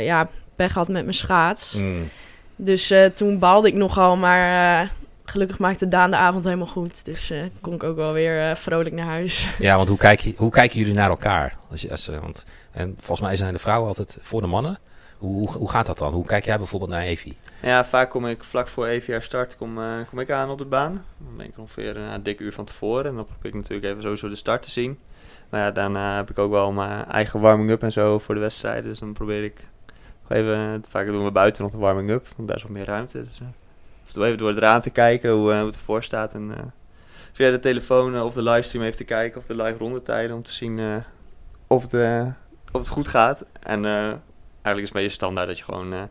ja, 0.00 0.28
pech 0.56 0.74
had 0.74 0.88
met 0.88 1.02
mijn 1.02 1.14
schaats. 1.14 1.72
Mm. 1.72 2.08
Dus 2.56 2.92
toen 3.14 3.38
baalde 3.38 3.68
ik 3.68 3.74
nogal, 3.74 4.16
maar 4.16 4.90
gelukkig 5.24 5.58
maakte 5.58 5.88
Daan 5.88 6.10
de 6.10 6.16
avond 6.16 6.44
helemaal 6.44 6.66
goed. 6.66 7.04
Dus 7.04 7.32
kon 7.60 7.74
ik 7.74 7.82
ook 7.82 7.96
wel 7.96 8.12
weer 8.12 8.56
vrolijk 8.56 8.94
naar 8.94 9.06
huis. 9.06 9.48
Ja, 9.58 9.76
want 9.76 9.88
hoe, 9.88 9.98
kijk 9.98 10.20
je, 10.20 10.34
hoe 10.36 10.50
kijken 10.50 10.78
jullie 10.78 10.94
naar 10.94 11.10
elkaar? 11.10 11.56
Als 11.70 11.82
je, 11.82 11.90
als, 11.90 12.06
want, 12.06 12.44
en 12.70 12.94
volgens 12.98 13.28
mij 13.28 13.36
zijn 13.36 13.52
de 13.52 13.58
vrouwen 13.58 13.88
altijd 13.88 14.18
voor 14.20 14.40
de 14.40 14.46
mannen. 14.46 14.78
Hoe, 15.22 15.50
hoe 15.50 15.70
gaat 15.70 15.86
dat 15.86 15.98
dan? 15.98 16.12
Hoe 16.12 16.26
kijk 16.26 16.44
jij 16.44 16.58
bijvoorbeeld 16.58 16.90
naar 16.90 17.02
Evie? 17.02 17.36
Ja, 17.60 17.84
vaak 17.84 18.10
kom 18.10 18.26
ik 18.26 18.44
vlak 18.44 18.68
voor 18.68 18.86
Evie 18.86 19.14
haar 19.14 19.22
start 19.22 19.56
kom, 19.56 19.78
uh, 19.78 19.94
kom 20.08 20.18
ik 20.18 20.30
aan 20.30 20.50
op 20.50 20.58
de 20.58 20.64
baan. 20.64 21.04
Dan 21.18 21.36
ben 21.36 21.46
ik 21.46 21.58
ongeveer 21.58 21.96
een 21.96 22.18
uh, 22.18 22.24
dik 22.24 22.40
uur 22.40 22.52
van 22.52 22.64
tevoren. 22.64 23.04
En 23.04 23.16
dan 23.16 23.24
probeer 23.24 23.50
ik 23.50 23.54
natuurlijk 23.54 23.88
even 23.88 24.02
sowieso 24.02 24.28
de 24.28 24.34
start 24.34 24.62
te 24.62 24.70
zien. 24.70 24.98
Maar 25.48 25.60
ja, 25.60 25.70
daarna 25.70 26.16
heb 26.16 26.30
ik 26.30 26.38
ook 26.38 26.50
wel 26.50 26.72
mijn 26.72 27.04
eigen 27.04 27.40
warming-up 27.40 27.82
en 27.82 27.92
zo 27.92 28.18
voor 28.18 28.34
de 28.34 28.40
wedstrijden. 28.40 28.84
Dus 28.84 28.98
dan 28.98 29.12
probeer 29.12 29.44
ik 29.44 29.64
even... 30.28 30.84
Vaak 30.88 31.06
doen 31.06 31.24
we 31.24 31.32
buiten 31.32 31.62
nog 31.62 31.72
de 31.72 31.78
warming-up, 31.78 32.26
want 32.36 32.48
daar 32.48 32.56
is 32.56 32.62
wat 32.62 32.72
meer 32.72 32.86
ruimte. 32.86 33.18
Dus 33.24 33.40
uh, 34.16 34.26
even 34.26 34.38
door 34.38 34.48
het 34.48 34.58
raam 34.58 34.80
te 34.80 34.90
kijken 34.90 35.30
hoe, 35.30 35.40
hoe 35.40 35.66
het 35.66 35.74
ervoor 35.74 36.02
staat. 36.02 36.34
En 36.34 36.72
via 37.32 37.50
de 37.50 37.58
telefoon 37.58 38.20
of 38.20 38.34
de 38.34 38.42
livestream 38.42 38.84
even 38.84 38.96
te 38.96 39.04
kijken 39.04 39.40
of 39.40 39.46
de 39.46 39.56
live 39.56 39.78
rondetijden. 39.78 40.36
Om 40.36 40.42
te 40.42 40.52
zien 40.52 41.02
of, 41.66 41.90
het, 41.90 42.26
of 42.72 42.80
het 42.80 42.88
goed 42.88 43.08
gaat. 43.08 43.44
En 43.62 43.84
eigenlijk 44.62 44.82
is 44.82 44.88
het 44.88 44.94
een 44.94 45.02
beetje 45.02 45.16
standaard 45.16 45.48
dat 45.48 45.58
je 45.58 45.64
gewoon... 45.64 45.92
Uh, 45.92 46.02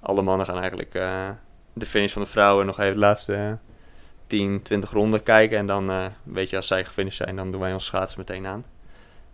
alle 0.00 0.22
mannen 0.22 0.46
gaan 0.46 0.58
eigenlijk 0.58 0.94
uh, 0.94 1.30
de 1.72 1.86
finish 1.86 2.12
van 2.12 2.22
de 2.22 2.28
vrouwen 2.28 2.66
nog 2.66 2.80
even 2.80 2.94
de 2.94 3.00
laatste 3.00 3.32
uh, 3.32 3.52
10, 4.26 4.62
20 4.62 4.90
ronden 4.90 5.22
kijken. 5.22 5.58
En 5.58 5.66
dan 5.66 5.90
uh, 5.90 6.06
weet 6.22 6.50
je, 6.50 6.56
als 6.56 6.66
zij 6.66 6.84
gefinished 6.84 7.24
zijn, 7.24 7.36
dan 7.36 7.50
doen 7.50 7.60
wij 7.60 7.72
ons 7.72 7.84
schaatsen 7.84 8.18
meteen 8.18 8.46
aan. 8.46 8.64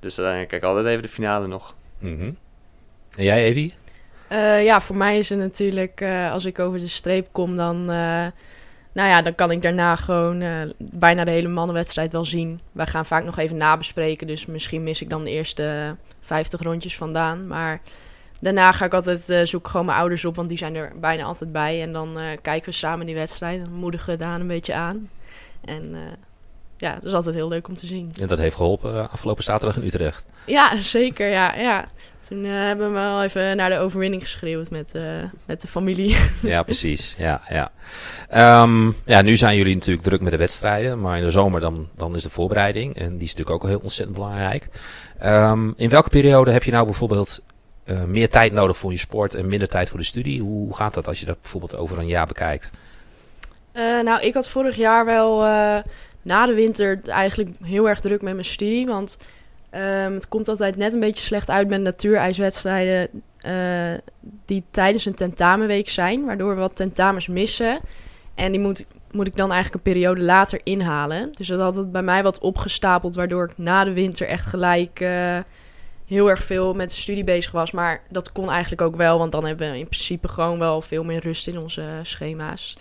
Dus 0.00 0.14
dan 0.14 0.24
kijk 0.24 0.52
ik 0.52 0.62
altijd 0.62 0.86
even 0.86 1.02
de 1.02 1.08
finale 1.08 1.46
nog. 1.46 1.74
Mm 1.98 2.18
-hmm. 2.18 2.36
En 3.16 3.24
jij, 3.24 3.44
Evie? 3.44 3.74
Uh, 4.32 4.64
ja, 4.64 4.80
voor 4.80 4.96
mij 4.96 5.18
is 5.18 5.28
het 5.28 5.38
natuurlijk, 5.38 6.00
uh, 6.00 6.32
als 6.32 6.44
ik 6.44 6.58
over 6.58 6.78
de 6.78 6.88
streep 6.88 7.28
kom, 7.32 7.56
dan, 7.56 7.80
uh, 7.80 8.26
nou 8.92 9.08
ja, 9.08 9.22
dan 9.22 9.34
kan 9.34 9.50
ik 9.50 9.62
daarna 9.62 9.96
gewoon 9.96 10.72
bijna 10.78 11.24
de 11.24 11.30
hele 11.30 11.48
mannenwedstrijd 11.48 12.12
wel 12.12 12.24
zien. 12.24 12.60
Wij 12.72 12.86
gaan 12.86 13.06
vaak 13.06 13.24
nog 13.24 13.38
even 13.38 13.56
nabespreken, 13.56 14.26
dus 14.26 14.46
misschien 14.46 14.82
mis 14.82 15.02
ik 15.02 15.10
dan 15.10 15.24
de 15.24 15.30
eerste 15.30 15.96
50 16.20 16.62
rondjes 16.62 16.96
vandaan. 16.96 17.46
Maar 17.46 17.80
daarna 18.40 18.72
ga 18.72 18.84
ik 18.84 18.94
altijd 18.94 19.30
uh, 19.30 19.40
zoek 19.44 19.68
gewoon 19.68 19.86
mijn 19.86 19.98
ouders 19.98 20.24
op, 20.24 20.36
want 20.36 20.48
die 20.48 20.58
zijn 20.58 20.74
er 20.74 20.92
bijna 21.00 21.24
altijd 21.24 21.52
bij. 21.52 21.82
En 21.82 21.92
dan 21.92 22.22
uh, 22.22 22.26
kijken 22.42 22.68
we 22.68 22.74
samen 22.74 23.06
die 23.06 23.14
wedstrijd 23.14 23.66
en 23.66 23.72
moedigen 23.72 24.12
we 24.12 24.18
Daan 24.18 24.40
een 24.40 24.46
beetje 24.46 24.74
aan. 24.74 25.10
En 25.64 25.90
uh, 25.90 25.98
ja, 26.76 26.94
dat 26.94 27.04
is 27.04 27.12
altijd 27.12 27.34
heel 27.34 27.48
leuk 27.48 27.68
om 27.68 27.74
te 27.74 27.86
zien. 27.86 28.12
En 28.20 28.26
dat 28.26 28.38
heeft 28.38 28.56
geholpen 28.56 29.10
afgelopen 29.10 29.44
zaterdag 29.44 29.76
in 29.76 29.86
Utrecht. 29.86 30.26
Ja, 30.46 30.80
zeker. 30.80 31.30
Ja, 31.30 31.54
ja. 31.56 31.88
Toen 32.28 32.44
hebben 32.44 32.86
we 32.86 32.92
wel 32.92 33.22
even 33.22 33.56
naar 33.56 33.70
de 33.70 33.78
overwinning 33.78 34.22
geschreeuwd 34.22 34.70
met, 34.70 34.92
met 35.46 35.60
de 35.60 35.68
familie. 35.68 36.16
ja, 36.42 36.62
precies. 36.62 37.14
Ja, 37.18 37.40
ja. 37.48 37.70
Um, 38.62 38.96
ja, 39.04 39.22
nu 39.22 39.36
zijn 39.36 39.56
jullie 39.56 39.74
natuurlijk 39.74 40.04
druk 40.04 40.20
met 40.20 40.32
de 40.32 40.38
wedstrijden, 40.38 41.00
maar 41.00 41.18
in 41.18 41.24
de 41.24 41.30
zomer 41.30 41.60
dan, 41.60 41.88
dan 41.96 42.14
is 42.14 42.22
de 42.22 42.30
voorbereiding. 42.30 42.96
En 42.96 43.12
die 43.12 43.26
is 43.26 43.34
natuurlijk 43.34 43.62
ook 43.62 43.70
heel 43.70 43.80
ontzettend 43.82 44.16
belangrijk. 44.16 44.68
Um, 45.24 45.74
in 45.76 45.88
welke 45.88 46.08
periode 46.08 46.50
heb 46.50 46.64
je 46.64 46.70
nou 46.70 46.84
bijvoorbeeld 46.84 47.42
uh, 47.84 48.04
meer 48.04 48.28
tijd 48.28 48.52
nodig 48.52 48.76
voor 48.76 48.92
je 48.92 48.98
sport 48.98 49.34
en 49.34 49.46
minder 49.46 49.68
tijd 49.68 49.88
voor 49.88 49.98
de 49.98 50.04
studie. 50.04 50.40
Hoe 50.40 50.74
gaat 50.74 50.94
dat 50.94 51.06
als 51.06 51.20
je 51.20 51.26
dat 51.26 51.40
bijvoorbeeld 51.40 51.76
over 51.76 51.98
een 51.98 52.06
jaar 52.06 52.26
bekijkt? 52.26 52.70
Uh, 53.72 54.00
nou, 54.02 54.20
ik 54.20 54.34
had 54.34 54.48
vorig 54.48 54.76
jaar 54.76 55.04
wel 55.04 55.44
uh, 55.44 55.76
na 56.22 56.46
de 56.46 56.54
winter 56.54 57.00
eigenlijk 57.04 57.50
heel 57.62 57.88
erg 57.88 58.00
druk 58.00 58.22
met 58.22 58.32
mijn 58.32 58.44
studie. 58.44 58.86
Want 58.86 59.16
um, 59.74 60.14
het 60.14 60.28
komt 60.28 60.48
altijd 60.48 60.76
net 60.76 60.92
een 60.92 61.00
beetje 61.00 61.24
slecht 61.24 61.50
uit 61.50 61.68
met 61.68 61.80
natuurijswedstrijden 61.80 63.08
die 64.46 64.64
tijdens 64.70 65.04
een 65.04 65.14
tentamenweek 65.14 65.88
zijn. 65.88 66.24
Waardoor 66.24 66.54
we 66.54 66.60
wat 66.60 66.76
tentamens 66.76 67.28
missen. 67.28 67.80
En 68.34 68.52
die 68.52 68.60
moet, 68.60 68.84
moet 69.10 69.26
ik 69.26 69.36
dan 69.36 69.52
eigenlijk 69.52 69.86
een 69.86 69.92
periode 69.92 70.22
later 70.22 70.60
inhalen. 70.62 71.32
Dus 71.36 71.46
dat 71.46 71.60
had 71.60 71.74
het 71.74 71.90
bij 71.90 72.02
mij 72.02 72.22
wat 72.22 72.38
opgestapeld. 72.38 73.14
Waardoor 73.14 73.44
ik 73.44 73.58
na 73.58 73.84
de 73.84 73.92
winter 73.92 74.26
echt 74.26 74.46
gelijk 74.46 75.04
heel 76.06 76.30
erg 76.30 76.44
veel 76.44 76.74
met 76.74 76.90
de 76.90 76.96
studie 76.96 77.24
bezig 77.24 77.52
was. 77.52 77.70
Maar 77.70 78.02
dat 78.10 78.32
kon 78.32 78.50
eigenlijk 78.50 78.82
ook 78.82 78.96
wel, 78.96 79.18
want 79.18 79.32
dan 79.32 79.44
hebben 79.44 79.70
we 79.70 79.78
in 79.78 79.88
principe 79.88 80.28
gewoon 80.28 80.58
wel 80.58 80.80
veel 80.80 81.04
meer 81.04 81.20
rust 81.20 81.46
in 81.46 81.58
onze 81.58 81.88
schema's. 82.02 82.76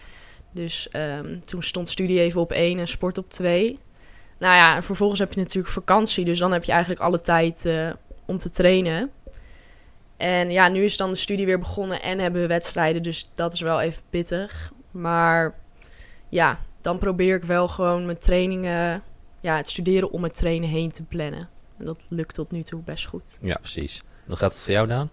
Dus 0.52 0.90
ehm, 0.90 1.40
toen 1.40 1.64
stond 1.64 1.90
studie 1.90 2.20
even 2.20 2.42
op 2.42 2.52
één 2.52 2.80
en 2.80 2.88
sport 2.88 3.18
op 3.18 3.30
twee. 3.30 3.80
Nou 4.38 4.56
ja, 4.56 4.76
en 4.76 4.84
vervolgens 4.84 5.20
heb 5.20 5.34
je 5.34 5.40
natuurlijk 5.40 5.74
vakantie, 5.74 6.26
dus 6.26 6.40
dan 6.40 6.52
heb 6.52 6.64
je 6.64 6.72
eigenlijk 6.72 7.02
alle 7.02 7.22
tijd 7.22 7.66
eh, 7.66 7.90
om 8.26 8.38
te 8.38 8.50
trainen. 8.50 9.12
En 10.18 10.52
ja, 10.52 10.68
nu 10.68 10.84
is 10.84 10.98
dan 10.98 11.10
de 11.10 11.16
studie 11.16 11.46
weer 11.46 11.60
begonnen 11.60 12.02
en 12.02 12.20
hebben 12.20 12.42
we 12.42 12.48
wedstrijden, 12.48 13.04
dus 13.04 13.30
dat 13.34 13.54
is 13.54 13.62
wel 13.62 13.82
even 13.82 14.02
pittig. 14.10 14.72
Maar 14.92 15.56
ja, 16.30 16.60
dan 16.82 16.98
probeer 16.98 17.36
ik 17.36 17.44
wel 17.44 17.68
gewoon 17.68 18.06
mijn 18.06 18.18
trainingen, 18.18 19.04
ja, 19.40 19.58
het 19.58 19.70
studeren 19.70 20.12
om 20.12 20.24
het 20.24 20.36
trainen 20.36 20.70
heen 20.70 20.92
te 20.92 21.04
plannen. 21.04 21.50
En 21.84 21.90
dat 21.90 22.06
lukt 22.10 22.36
tot 22.36 22.52
nu 22.52 22.64
toe 22.64 22.82
best 22.82 23.06
goed. 23.06 23.38
Ja, 23.42 23.56
precies. 23.56 24.04
Hoe 24.26 24.36
gaat 24.36 24.54
het 24.54 24.62
voor 24.62 24.72
jou, 24.72 24.88
Daan? 24.88 25.10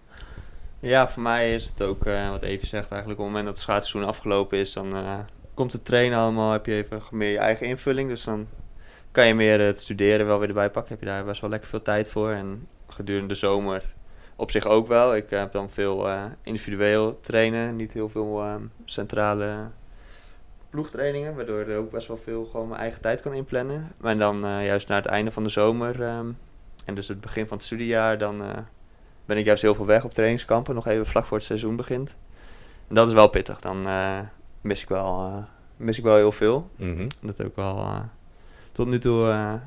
Ja, 0.79 1.09
voor 1.09 1.21
mij 1.21 1.53
is 1.53 1.67
het 1.67 1.83
ook, 1.83 2.05
uh, 2.05 2.29
wat 2.29 2.41
even 2.41 2.67
zegt 2.67 2.91
eigenlijk, 2.91 3.19
op 3.19 3.25
het 3.25 3.33
moment 3.33 3.45
dat 3.45 3.53
het 3.53 3.63
schaatsseizoen 3.63 4.09
afgelopen 4.09 4.57
is, 4.57 4.73
dan 4.73 4.95
uh, 4.95 5.19
komt 5.53 5.71
het 5.71 5.85
trainen 5.85 6.19
allemaal, 6.19 6.51
heb 6.51 6.65
je 6.65 6.73
even 6.73 7.01
meer 7.11 7.31
je 7.31 7.37
eigen 7.37 7.67
invulling. 7.67 8.09
Dus 8.09 8.23
dan 8.23 8.47
kan 9.11 9.27
je 9.27 9.33
meer 9.33 9.59
het 9.59 9.77
studeren 9.77 10.25
wel 10.25 10.39
weer 10.39 10.47
erbij 10.47 10.69
pakken. 10.69 10.91
Heb 10.91 10.99
je 10.99 11.05
daar 11.05 11.25
best 11.25 11.41
wel 11.41 11.49
lekker 11.49 11.69
veel 11.69 11.81
tijd 11.81 12.09
voor. 12.09 12.31
En 12.31 12.67
gedurende 12.87 13.27
de 13.27 13.35
zomer 13.35 13.93
op 14.35 14.51
zich 14.51 14.65
ook 14.65 14.87
wel. 14.87 15.15
Ik 15.15 15.29
heb 15.29 15.51
dan 15.51 15.69
veel 15.69 16.07
uh, 16.07 16.25
individueel 16.43 17.19
trainen, 17.19 17.75
niet 17.75 17.93
heel 17.93 18.09
veel 18.09 18.59
centrale 18.85 19.69
ploegtrainingen, 20.69 21.35
waardoor 21.35 21.61
ik 21.61 21.77
ook 21.77 21.91
best 21.91 22.07
wel 22.07 22.17
veel 22.17 22.45
gewoon 22.45 22.67
mijn 22.67 22.81
eigen 22.81 23.01
tijd 23.01 23.21
kan 23.21 23.33
inplannen. 23.33 23.91
Maar 23.97 24.17
dan 24.17 24.39
juist 24.39 24.87
naar 24.87 25.01
het 25.01 25.11
einde 25.11 25.31
van 25.31 25.43
de 25.43 25.49
zomer 25.49 26.17
um, 26.17 26.37
en 26.85 26.95
dus 26.95 27.07
het 27.07 27.21
begin 27.21 27.47
van 27.47 27.57
het 27.57 27.65
studiejaar, 27.65 28.17
dan 28.17 28.43
ben 29.25 29.37
ik 29.37 29.45
juist 29.45 29.61
heel 29.61 29.75
veel 29.75 29.85
weg 29.85 30.03
op 30.03 30.13
trainingskampen, 30.13 30.75
nog 30.75 30.87
even 30.87 31.05
vlak 31.05 31.25
voor 31.25 31.37
het 31.37 31.45
seizoen 31.45 31.75
begint. 31.75 32.17
En 32.87 32.95
dat 32.95 33.07
is 33.07 33.13
wel 33.13 33.29
pittig. 33.29 33.59
Dan 33.59 33.87
uh, 33.87 34.19
mis, 34.61 34.81
ik 34.81 34.89
wel, 34.89 35.27
uh, 35.27 35.43
mis 35.77 35.97
ik 35.97 36.03
wel 36.03 36.15
heel 36.15 36.31
veel. 36.31 36.69
Mm 36.75 36.95
-hmm. 36.95 37.07
Dat 37.21 37.43
ook 37.43 37.55
wel 37.55 37.77
uh, 37.77 37.99
tot 38.71 38.87
nu 38.87 38.99
toe 38.99 39.59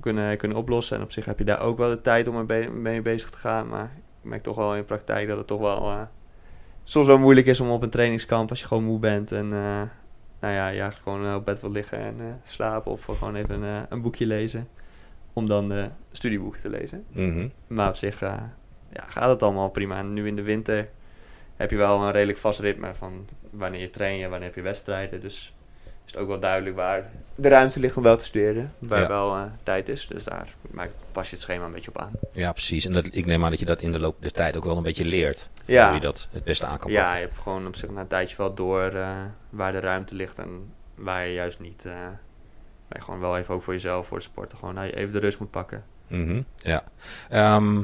kunnen, 0.00 0.36
kunnen 0.36 0.56
oplossen. 0.56 0.96
En 0.96 1.02
op 1.02 1.12
zich 1.12 1.24
heb 1.24 1.38
je 1.38 1.44
daar 1.44 1.60
ook 1.60 1.78
wel 1.78 1.88
de 1.88 2.00
tijd 2.00 2.26
om 2.26 2.46
mee, 2.72 3.02
bezig 3.02 3.30
te 3.30 3.36
gaan. 3.36 3.68
Maar 3.68 3.92
ik 4.22 4.28
merk 4.28 4.42
toch 4.42 4.56
wel 4.56 4.72
in 4.72 4.80
de 4.80 4.84
praktijk 4.84 5.28
dat 5.28 5.36
het 5.36 5.46
toch 5.46 5.60
wel 5.60 6.08
soms 6.84 7.06
wel 7.06 7.18
moeilijk 7.18 7.46
is 7.46 7.60
om 7.60 7.70
op 7.70 7.82
een 7.82 7.90
trainingskamp 7.90 8.50
als 8.50 8.60
je 8.60 8.66
gewoon 8.66 8.84
moe 8.84 8.98
bent. 8.98 9.32
En 9.32 9.48
nou 10.40 10.54
ja, 10.54 10.68
ja, 10.68 10.90
gewoon 10.90 11.34
op 11.34 11.44
bed 11.44 11.60
wil 11.60 11.70
liggen 11.70 11.98
en 11.98 12.40
slapen 12.44 12.92
of 12.92 13.04
gewoon 13.04 13.34
even 13.34 13.86
een 13.88 14.02
boekje 14.02 14.26
lezen. 14.26 14.68
Om 15.38 15.46
dan 15.46 15.68
de 15.68 15.88
studieboeken 16.12 16.60
te 16.60 16.70
lezen. 16.70 17.04
Mm 17.12 17.32
-hmm. 17.32 17.52
Maar 17.66 17.88
op 17.88 17.96
zich 17.96 18.20
ja, 18.20 18.52
gaat 19.08 19.30
het 19.30 19.42
allemaal 19.42 19.70
prima. 19.70 19.98
En 19.98 20.12
nu 20.12 20.26
in 20.26 20.36
de 20.36 20.42
winter 20.42 20.88
heb 21.56 21.70
je 21.70 21.76
wel 21.76 22.02
een 22.02 22.10
redelijk 22.12 22.38
vast 22.38 22.60
ritme 22.60 22.94
van 22.94 23.24
wanneer 23.50 23.80
je 23.80 23.90
traint, 23.90 24.20
wanneer 24.22 24.42
heb 24.48 24.54
je 24.54 24.62
wedstrijden. 24.62 25.20
Dus 25.20 25.54
is 25.84 26.12
het 26.12 26.16
ook 26.16 26.28
wel 26.28 26.40
duidelijk 26.40 26.76
waar 26.76 27.10
de 27.34 27.48
ruimte 27.48 27.80
ligt 27.80 27.96
om 27.96 28.02
wel 28.02 28.16
te 28.16 28.24
studeren. 28.24 28.72
Waar 28.78 29.00
Ja. 29.00 29.08
wel 29.08 29.36
eh, 29.36 29.44
tijd 29.62 29.88
is. 29.88 30.06
Dus 30.06 30.24
daar 30.24 30.54
maakt, 30.70 30.96
pas 31.12 31.28
je 31.28 31.34
het 31.34 31.44
schema 31.44 31.64
een 31.64 31.72
beetje 31.72 31.90
op 31.90 31.98
aan. 31.98 32.10
Ja, 32.32 32.52
precies. 32.52 32.84
En 32.84 32.92
dat, 32.92 33.08
ik 33.10 33.26
neem 33.26 33.44
aan 33.44 33.50
dat 33.50 33.58
je 33.60 33.66
dat 33.66 33.82
in 33.82 33.92
de 33.92 34.00
loop 34.00 34.16
der 34.20 34.32
tijd 34.32 34.56
ook 34.56 34.64
wel 34.64 34.76
een 34.76 34.82
beetje 34.82 35.04
leert. 35.04 35.48
Ja. 35.64 35.86
Hoe 35.86 35.94
je 35.94 36.00
dat 36.00 36.28
het 36.30 36.44
beste 36.44 36.66
aan 36.66 36.78
kan 36.78 36.90
Ja, 36.90 37.02
pakken. 37.02 37.20
je 37.20 37.26
hebt 37.26 37.38
gewoon 37.38 37.66
op 37.66 37.76
zich 37.76 37.90
na 37.90 38.00
een 38.00 38.06
tijdje 38.06 38.36
wel 38.36 38.54
door 38.54 38.82
eh, 38.94 39.20
waar 39.50 39.72
de 39.72 39.80
ruimte 39.80 40.14
ligt 40.14 40.38
en 40.38 40.72
waar 40.94 41.26
je 41.26 41.32
juist 41.32 41.60
niet. 41.60 41.86
Je 42.96 43.00
gewoon 43.00 43.20
wel 43.20 43.38
even 43.38 43.54
ook 43.54 43.62
voor 43.62 43.72
jezelf, 43.72 44.06
voor 44.06 44.16
het 44.16 44.26
sporten, 44.26 44.58
gewoon 44.58 44.74
nou, 44.74 44.90
even 44.90 45.12
de 45.12 45.18
rust 45.18 45.38
moet 45.38 45.50
pakken. 45.50 45.84
Mhm, 46.06 46.42
ja. 46.56 46.82
Ehm, 47.30 47.82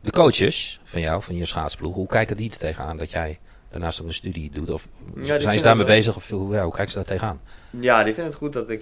de 0.00 0.10
coaches 0.10 0.80
van 0.84 1.00
jou, 1.00 1.22
van 1.22 1.34
je 1.36 1.44
schaatsploeg, 1.46 1.94
hoe 1.94 2.06
kijken 2.06 2.36
die 2.36 2.50
er 2.50 2.58
tegenaan 2.58 2.96
dat 2.96 3.10
jij 3.10 3.38
daarnaast 3.70 4.00
ook 4.00 4.06
een 4.06 4.14
studie 4.14 4.50
doet? 4.50 4.70
Of 4.70 4.88
zijn 5.20 5.58
ze 5.58 5.64
daarmee 5.64 5.86
bezig? 5.86 6.16
Of 6.16 6.28
hoe, 6.30 6.54
ja, 6.54 6.62
hoe 6.62 6.72
kijken 6.72 6.90
ze 6.92 6.96
daar 6.98 7.06
tegenaan? 7.06 7.40
Ja, 7.70 7.96
die 8.04 8.14
vinden 8.14 8.32
het 8.32 8.34
goed 8.42 8.52
dat 8.52 8.68
ik 8.68 8.80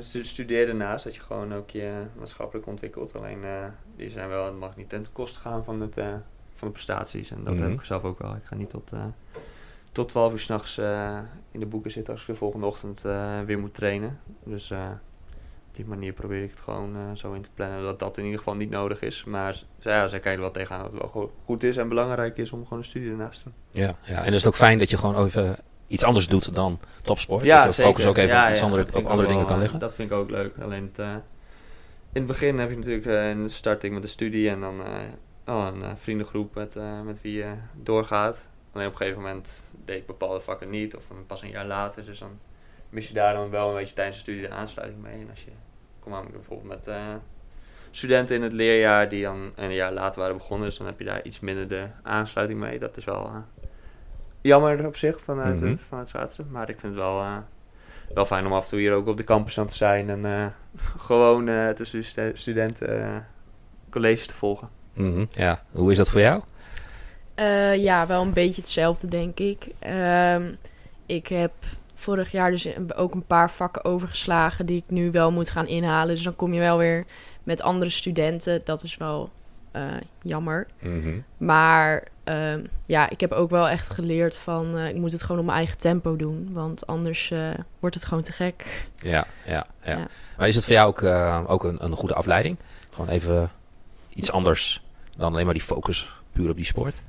stu- 0.00 0.24
studeer 0.24 0.66
daarnaast. 0.66 1.04
Dat 1.04 1.14
je 1.14 1.20
gewoon 1.20 1.54
ook 1.54 1.70
je 1.70 1.92
maatschappelijk 2.18 2.66
ontwikkelt. 2.66 3.16
Alleen 3.16 3.44
eh, 3.44 3.64
die 3.96 4.10
zijn 4.10 4.28
wel, 4.28 4.44
het 4.44 4.58
mag 4.58 4.76
niet 4.76 4.88
ten 4.88 5.06
koste 5.12 5.40
gaan 5.40 5.64
van, 5.64 5.80
het, 5.80 5.96
eh, 5.96 6.06
van 6.54 6.68
de 6.68 6.74
prestaties. 6.74 7.30
En 7.30 7.44
dat 7.44 7.54
Mhm. 7.54 7.62
heb 7.62 7.72
ik 7.72 7.84
zelf 7.84 8.02
ook 8.04 8.18
wel. 8.18 8.34
Ik 8.34 8.44
ga 8.44 8.54
niet 8.54 8.70
tot, 8.70 8.92
tot 9.92 10.08
12 10.08 10.32
uur 10.32 10.38
s'nachts 10.38 10.78
eh 10.78 11.18
in 11.50 11.60
de 11.60 11.66
boeken 11.66 11.90
zitten 11.90 12.12
als 12.12 12.22
ik 12.22 12.28
de 12.28 12.34
volgende 12.34 12.66
ochtend 12.66 13.04
eh, 13.04 13.40
weer 13.40 13.58
moet 13.58 13.74
trainen. 13.74 14.20
Dus 14.44 14.70
eh, 14.70 14.88
op 15.68 15.74
die 15.78 15.84
manier 15.86 16.12
probeer 16.12 16.42
ik 16.42 16.50
het 16.50 16.60
gewoon 16.60 17.16
zo 17.16 17.32
in 17.32 17.42
te 17.42 17.48
plannen 17.54 17.82
dat 17.82 17.98
dat 17.98 18.16
in 18.16 18.24
ieder 18.24 18.38
geval 18.38 18.56
niet 18.56 18.70
nodig 18.70 19.00
is. 19.00 19.24
Maar 19.24 19.62
ja, 19.80 20.06
zij 20.06 20.20
kijken 20.20 20.40
wel 20.40 20.50
tegenaan 20.50 20.82
dat 20.82 20.92
het 20.92 21.00
wel 21.00 21.10
go- 21.10 21.32
goed 21.44 21.62
is 21.62 21.76
en 21.76 21.88
belangrijk 21.88 22.36
is 22.36 22.52
om 22.52 22.62
gewoon 22.62 22.78
een 22.78 22.84
studie 22.84 23.10
ernaast 23.10 23.42
te 23.42 23.44
doen. 23.44 23.82
Ja, 23.84 23.90
ja. 24.02 24.24
En 24.24 24.32
is 24.32 24.38
het 24.38 24.46
ook 24.46 24.56
fijn 24.56 24.78
dat 24.78 24.90
je 24.90 24.98
gewoon 24.98 25.24
even 25.24 25.56
iets 25.86 26.04
anders 26.04 26.28
doet 26.28 26.54
dan 26.54 26.80
topsport? 27.02 27.46
dat 27.46 27.76
je 27.76 27.82
focus 27.82 28.06
ook 28.06 28.16
even 28.16 28.30
Ja, 28.30 28.50
iets 28.50 28.58
ja, 28.58 28.64
andere, 28.64 28.84
dat 28.84 28.94
op 28.94 29.06
andere 29.06 29.28
dingen 29.28 29.42
wel, 29.42 29.50
kan 29.50 29.60
liggen? 29.60 29.78
Dat 29.78 29.94
vind 29.94 30.10
ik 30.10 30.16
ook 30.16 30.30
leuk. 30.30 30.54
Alleen 30.60 30.90
het, 30.92 30.98
in 30.98 31.22
het 32.12 32.26
begin 32.26 32.58
heb 32.58 32.70
je 32.70 32.76
natuurlijk 32.76 33.06
een 33.06 33.50
starting 33.50 33.92
met 33.94 34.02
de 34.02 34.08
studie 34.08 34.50
en 34.50 34.60
dan 34.60 34.80
oh, 35.46 35.68
een 35.74 35.98
vriendengroep 35.98 36.54
met, 36.54 36.78
met 37.04 37.22
wie 37.22 37.32
je 37.32 37.54
doorgaat. 37.82 38.48
Alleen 38.72 38.86
op 38.86 38.92
een 38.92 38.98
gegeven 38.98 39.22
moment 39.22 39.64
deed 39.84 39.96
ik 39.96 40.06
bepaalde 40.06 40.40
vakken 40.40 40.70
niet 40.70 40.96
of 40.96 41.08
pas 41.26 41.42
een 41.42 41.50
jaar 41.50 41.66
later. 41.66 42.04
Dus 42.04 42.18
dan 42.18 42.38
mis 42.88 43.08
je 43.08 43.14
daar 43.14 43.34
dan 43.34 43.50
wel 43.50 43.68
een 43.68 43.74
beetje 43.74 43.94
tijdens 43.94 44.16
de 44.16 44.22
studie 44.22 44.42
de 44.42 44.50
aansluiting 44.50 45.02
mee. 45.02 45.20
En 45.20 45.30
als 45.30 45.44
je, 45.44 45.50
kom 46.00 46.14
aan 46.14 46.26
bijvoorbeeld 46.32 46.68
met 46.68 46.86
eh, 46.86 47.14
studenten 47.90 48.36
in 48.36 48.42
het 48.42 48.52
leerjaar 48.52 49.08
die 49.08 49.22
dan 49.22 49.52
een 49.56 49.72
jaar 49.72 49.92
later 49.92 50.20
waren 50.20 50.36
begonnen, 50.36 50.68
dus 50.68 50.76
dan 50.78 50.86
heb 50.86 50.98
je 50.98 51.04
daar 51.04 51.22
iets 51.22 51.40
minder 51.40 51.68
de 51.68 51.86
aansluiting 52.02 52.60
mee. 52.60 52.78
Dat 52.78 52.96
is 52.96 53.04
wel 53.04 53.24
eh, 53.24 53.36
jammer 54.40 54.86
op 54.86 54.96
zich 54.96 55.20
vanuit, 55.20 55.60
Mhm. 55.60 55.68
het, 55.70 55.80
vanuit 55.80 56.08
schaatsen. 56.08 56.46
Maar 56.50 56.68
ik 56.68 56.80
vind 56.80 56.94
het 56.94 57.02
wel, 57.02 57.20
eh, 57.20 57.36
wel 58.14 58.26
fijn 58.26 58.46
om 58.46 58.52
af 58.52 58.64
en 58.64 58.70
toe 58.70 58.78
hier 58.78 58.92
ook 58.92 59.06
op 59.06 59.16
de 59.16 59.24
campus 59.24 59.58
aan 59.58 59.66
te 59.66 59.74
zijn 59.74 60.10
en 60.24 60.54
gewoon 61.06 61.74
tussen 61.74 61.98
de 61.98 62.04
stu- 62.04 62.36
studenten 62.36 63.26
colleges 63.90 64.26
te 64.26 64.34
volgen. 64.34 64.68
Mhm, 64.92 65.24
Ja, 65.30 65.62
hoe 65.70 65.90
is 65.90 65.96
dat 65.96 66.10
voor 66.10 66.20
jou? 66.20 66.42
Eh, 67.34 67.76
ja, 67.76 68.06
wel 68.06 68.22
een 68.22 68.32
beetje 68.32 68.60
hetzelfde, 68.60 69.06
denk 69.06 69.38
ik. 69.38 69.66
Ehm, 69.78 70.52
ik 71.06 71.26
heb 71.26 71.52
vorig 71.94 72.32
jaar 72.32 72.50
dus 72.50 72.68
ook 72.96 73.14
een 73.14 73.26
paar 73.26 73.50
vakken 73.50 73.84
overgeslagen 73.84 74.66
die 74.66 74.76
ik 74.76 74.90
nu 74.90 75.10
wel 75.10 75.30
moet 75.32 75.50
gaan 75.50 75.66
inhalen. 75.66 76.14
Dus 76.14 76.24
dan 76.24 76.36
kom 76.36 76.52
je 76.54 76.60
wel 76.60 76.78
weer 76.78 77.04
met 77.42 77.62
andere 77.62 77.90
studenten. 77.90 78.60
Dat 78.64 78.82
is 78.82 78.96
wel 78.96 79.30
eh, 79.70 79.84
jammer. 80.22 80.66
Mhm. 80.80 81.18
Maar 81.36 82.04
ehm, 82.24 82.64
ja, 82.86 83.10
ik 83.10 83.20
heb 83.20 83.32
ook 83.32 83.50
wel 83.50 83.68
echt 83.68 83.90
geleerd 83.90 84.36
van... 84.36 84.78
eh, 84.78 84.88
ik 84.88 84.98
moet 84.98 85.12
het 85.12 85.22
gewoon 85.22 85.38
op 85.38 85.44
mijn 85.44 85.56
eigen 85.58 85.78
tempo 85.78 86.16
doen. 86.16 86.48
Want 86.52 86.86
anders 86.86 87.32
wordt 87.78 87.94
het 87.94 88.04
gewoon 88.04 88.22
te 88.22 88.32
gek. 88.32 88.88
Ja, 88.96 89.26
ja, 89.46 89.66
ja, 89.82 89.92
Ja. 89.96 90.06
Maar 90.38 90.48
is 90.48 90.54
het 90.56 90.64
voor 90.64 90.74
jou 90.74 90.88
ook, 90.88 91.02
ook 91.50 91.64
een, 91.64 91.84
een 91.84 91.92
goede 91.96 92.14
afleiding? 92.14 92.56
Gewoon 92.92 93.10
even 93.10 93.50
iets 94.14 94.32
anders 94.32 94.84
dan 95.16 95.32
alleen 95.32 95.44
maar 95.44 95.54
die 95.54 95.62
focus 95.62 96.14
puur 96.32 96.50
op 96.50 96.56
die 96.56 96.64
sport? 96.64 97.02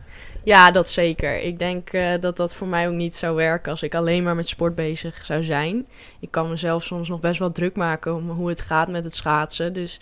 Ja, 0.43 0.71
dat 0.71 0.89
zeker. 0.89 1.41
Ik 1.41 1.59
denk 1.59 1.89
eh, 1.89 2.13
dat 2.19 2.37
dat 2.37 2.55
voor 2.55 2.67
mij 2.67 2.87
ook 2.87 2.93
niet 2.93 3.15
zou 3.15 3.35
werken 3.35 3.71
als 3.71 3.83
ik 3.83 3.95
alleen 3.95 4.23
maar 4.23 4.35
met 4.35 4.47
sport 4.47 4.75
bezig 4.75 5.25
zou 5.25 5.43
zijn. 5.43 5.85
Ik 6.19 6.31
kan 6.31 6.49
mezelf 6.49 6.83
soms 6.83 7.07
nog 7.09 7.19
best 7.19 7.39
wel 7.39 7.51
druk 7.51 7.75
maken 7.75 8.15
om 8.15 8.29
hoe 8.29 8.49
het 8.49 8.61
gaat 8.61 8.87
met 8.89 9.03
het 9.03 9.15
schaatsen. 9.15 9.73
Dus 9.73 9.99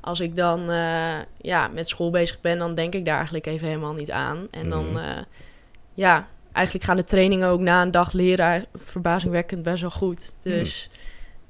als 0.00 0.20
ik 0.20 0.36
dan 0.36 0.70
eh, 0.70 1.14
ja, 1.40 1.68
met 1.68 1.88
school 1.88 2.10
bezig 2.10 2.40
ben, 2.40 2.58
dan 2.58 2.74
denk 2.74 2.94
ik 2.94 3.04
daar 3.04 3.16
eigenlijk 3.16 3.46
even 3.46 3.68
helemaal 3.68 3.92
niet 3.94 4.10
aan. 4.10 4.46
En 4.50 4.68
dan, 4.70 4.86
Mhm. 4.90 4.96
eh, 4.96 5.18
ja, 5.94 6.26
eigenlijk 6.52 6.84
gaan 6.86 6.96
de 6.96 7.04
trainingen 7.04 7.48
ook 7.48 7.60
na 7.60 7.82
een 7.82 7.90
dag 7.90 8.12
leren 8.12 8.66
verbazingwekkend 8.74 9.62
best 9.62 9.80
wel 9.80 9.90
goed. 9.90 10.34
Dus 10.42 10.90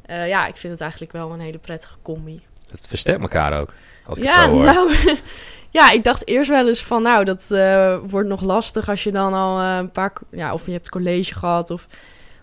eh, 0.06 0.28
ja, 0.28 0.46
ik 0.46 0.56
vind 0.56 0.72
het 0.72 0.82
eigenlijk 0.82 1.12
wel 1.12 1.32
een 1.32 1.40
hele 1.40 1.58
prettige 1.58 1.94
combi. 2.02 2.42
Het 2.70 2.86
versterkt 2.88 3.20
elkaar 3.20 3.60
ook, 3.60 3.74
als 4.04 4.18
ik 4.18 4.24
Ja, 4.24 4.40
het 4.42 4.50
zo 4.50 4.56
hoor. 4.56 4.64
nou, 4.64 4.92
ja, 5.74 5.90
ik 5.90 6.04
dacht 6.04 6.28
eerst 6.28 6.50
wel 6.50 6.68
eens 6.68 6.82
van, 6.84 7.02
nou, 7.02 7.24
dat 7.24 7.50
eh, 7.50 7.96
wordt 8.06 8.28
nog 8.28 8.40
lastig 8.40 8.88
als 8.88 9.02
je 9.04 9.12
dan 9.12 9.32
al 9.34 9.58
eh, 9.58 9.76
een 9.76 9.90
paar, 9.90 10.12
ja, 10.30 10.52
of 10.52 10.66
je 10.66 10.72
hebt 10.72 10.88
college 10.90 11.34
gehad, 11.34 11.70
of 11.70 11.86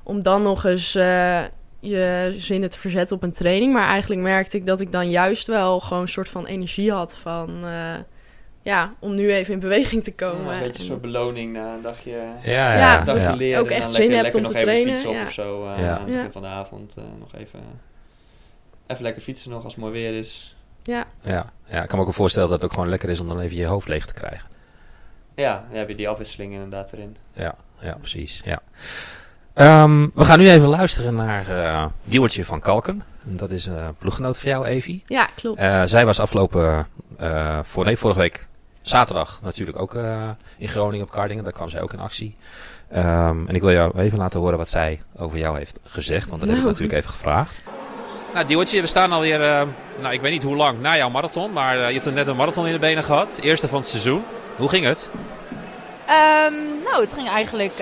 om 0.03 0.23
dan 0.23 0.41
nog 0.43 0.65
eens 0.65 0.95
eh, 0.95 1.41
je 1.79 2.33
zinnen 2.37 2.69
te 2.69 2.79
verzetten 2.79 3.15
op 3.15 3.23
een 3.23 3.31
training. 3.31 3.73
Maar 3.73 3.87
eigenlijk 3.87 4.21
merkte 4.21 4.57
ik 4.57 4.65
dat 4.65 4.81
ik 4.81 4.91
dan 4.91 5.09
juist 5.09 5.47
wel 5.47 5.79
gewoon 5.79 6.01
een 6.01 6.07
soort 6.09 6.29
van 6.29 6.45
energie 6.45 6.91
had 6.91 7.15
van, 7.17 7.49
eh, 7.63 7.93
ja, 8.61 8.93
om 8.99 9.13
nu 9.15 9.31
even 9.33 9.53
in 9.53 9.59
beweging 9.59 10.03
te 10.03 10.15
komen. 10.15 10.45
Ja, 10.45 10.51
een 10.53 10.59
beetje 10.59 10.65
een 10.67 10.73
En- 10.79 10.81
soort 10.85 11.01
beloning 11.01 11.53
na 11.53 11.73
een 11.73 11.81
dagje, 11.81 12.11
Ja, 12.11 12.37
ja, 12.43 12.77
Ja. 12.77 12.99
een 12.99 13.05
dagje 13.05 13.21
ja. 13.21 13.35
leren. 13.35 13.61
Ook 13.61 13.67
en 13.69 13.73
echt 13.75 13.81
dan 13.83 13.91
zin 13.91 13.99
lekker, 14.09 14.23
hebt 14.23 14.33
lekker 14.33 14.35
om 14.35 14.41
nog 14.41 14.51
te 14.51 14.57
even 14.57 14.69
trainen, 14.71 14.93
fietsen 14.95 15.09
op 15.09 15.15
ja. 15.15 15.21
of 15.21 15.31
zo. 15.31 15.67
eh, 15.67 15.79
Ja. 15.83 15.89
Aan 15.89 15.95
het 15.97 16.05
begin 16.05 16.21
Ja. 16.23 16.31
van 16.31 16.41
de 16.41 16.47
avond 16.47 16.95
eh, 16.97 17.03
nog 17.19 17.35
even, 17.35 17.59
even 18.87 19.03
lekker 19.03 19.21
fietsen 19.21 19.51
nog 19.51 19.63
als 19.63 19.73
het 19.73 19.81
mooi 19.83 19.93
weer 19.93 20.13
is. 20.17 20.55
Ja, 20.83 21.05
Ja, 21.21 21.45
ja, 21.65 21.81
ik 21.81 21.87
kan 21.87 21.97
me 21.97 21.99
ook 21.99 22.05
wel 22.05 22.13
voorstellen 22.13 22.49
dat 22.49 22.61
het 22.61 22.69
ook 22.69 22.73
gewoon 22.73 22.89
lekker 22.89 23.09
is 23.09 23.19
om 23.19 23.27
dan 23.27 23.39
even 23.39 23.57
je 23.57 23.65
hoofd 23.65 23.87
leeg 23.87 24.05
te 24.05 24.13
krijgen. 24.13 24.49
Ja, 25.35 25.63
dan 25.69 25.77
heb 25.77 25.87
je 25.87 25.95
die 25.95 26.09
afwisseling 26.09 26.53
inderdaad 26.53 26.93
erin. 26.93 27.17
Ja, 27.33 27.55
ja 27.79 27.93
precies. 27.93 28.41
Ja. 28.43 28.59
Ehm, 29.53 30.07
we 30.13 30.23
gaan 30.23 30.39
nu 30.39 30.49
even 30.49 30.67
luisteren 30.67 31.15
naar 31.15 31.49
eh 31.49 31.85
Diewertje 32.03 32.45
van 32.45 32.59
Kalken. 32.59 33.01
En 33.25 33.37
Dat 33.37 33.51
is 33.51 33.65
een 33.65 33.95
ploeggenoot 33.97 34.39
van 34.39 34.49
jou, 34.49 34.65
Evie. 34.65 35.03
ja, 35.07 35.29
klopt. 35.35 35.59
Eh, 35.59 35.83
zij 35.85 36.05
was 36.05 36.19
afgelopen 36.19 36.87
uh, 37.21 37.59
voor, 37.63 37.85
nee, 37.85 37.97
vorige 37.97 38.19
week 38.19 38.47
zaterdag 38.81 39.39
natuurlijk 39.43 39.79
ook 39.81 39.93
uh, 39.93 40.29
in 40.57 40.67
Groningen 40.67 41.05
op 41.05 41.11
Kardingen. 41.11 41.43
Daar 41.43 41.53
kwam 41.53 41.69
zij 41.69 41.81
ook 41.81 41.93
in 41.93 41.99
actie. 41.99 42.35
Um, 42.95 43.47
en 43.47 43.55
ik 43.55 43.61
wil 43.61 43.71
jou 43.71 43.99
even 43.99 44.17
laten 44.17 44.39
horen 44.39 44.57
wat 44.57 44.69
zij 44.69 45.01
over 45.15 45.37
jou 45.37 45.57
heeft 45.57 45.79
gezegd. 45.83 46.29
Want 46.29 46.41
dat 46.41 46.49
nou. 46.49 46.61
heb 46.61 46.69
ik 46.69 46.77
natuurlijk 46.77 46.97
even 46.99 47.09
gevraagd. 47.09 47.61
Nou, 48.33 48.45
Diewertje, 48.45 48.81
we 48.81 48.87
staan 48.87 49.11
alweer, 49.11 49.41
uh, 49.41 49.61
nou, 49.99 50.13
ik 50.13 50.21
weet 50.21 50.31
niet 50.31 50.43
hoe 50.43 50.55
lang 50.55 50.79
na 50.79 50.97
jouw 50.97 51.09
marathon. 51.09 51.53
Maar 51.53 51.77
uh, 51.77 51.87
je 51.87 51.99
hebt 51.99 52.13
net 52.13 52.27
een 52.27 52.35
marathon 52.35 52.65
in 52.65 52.71
de 52.73 52.79
benen 52.79 53.03
gehad. 53.03 53.39
Eerste 53.41 53.67
van 53.67 53.79
het 53.79 53.87
seizoen. 53.87 54.23
Hoe 54.55 54.69
ging 54.69 54.85
het? 54.85 55.09
Um, 56.09 56.83
nou, 56.83 57.01
het 57.01 57.13
ging 57.13 57.29
eigenlijk... 57.29 57.73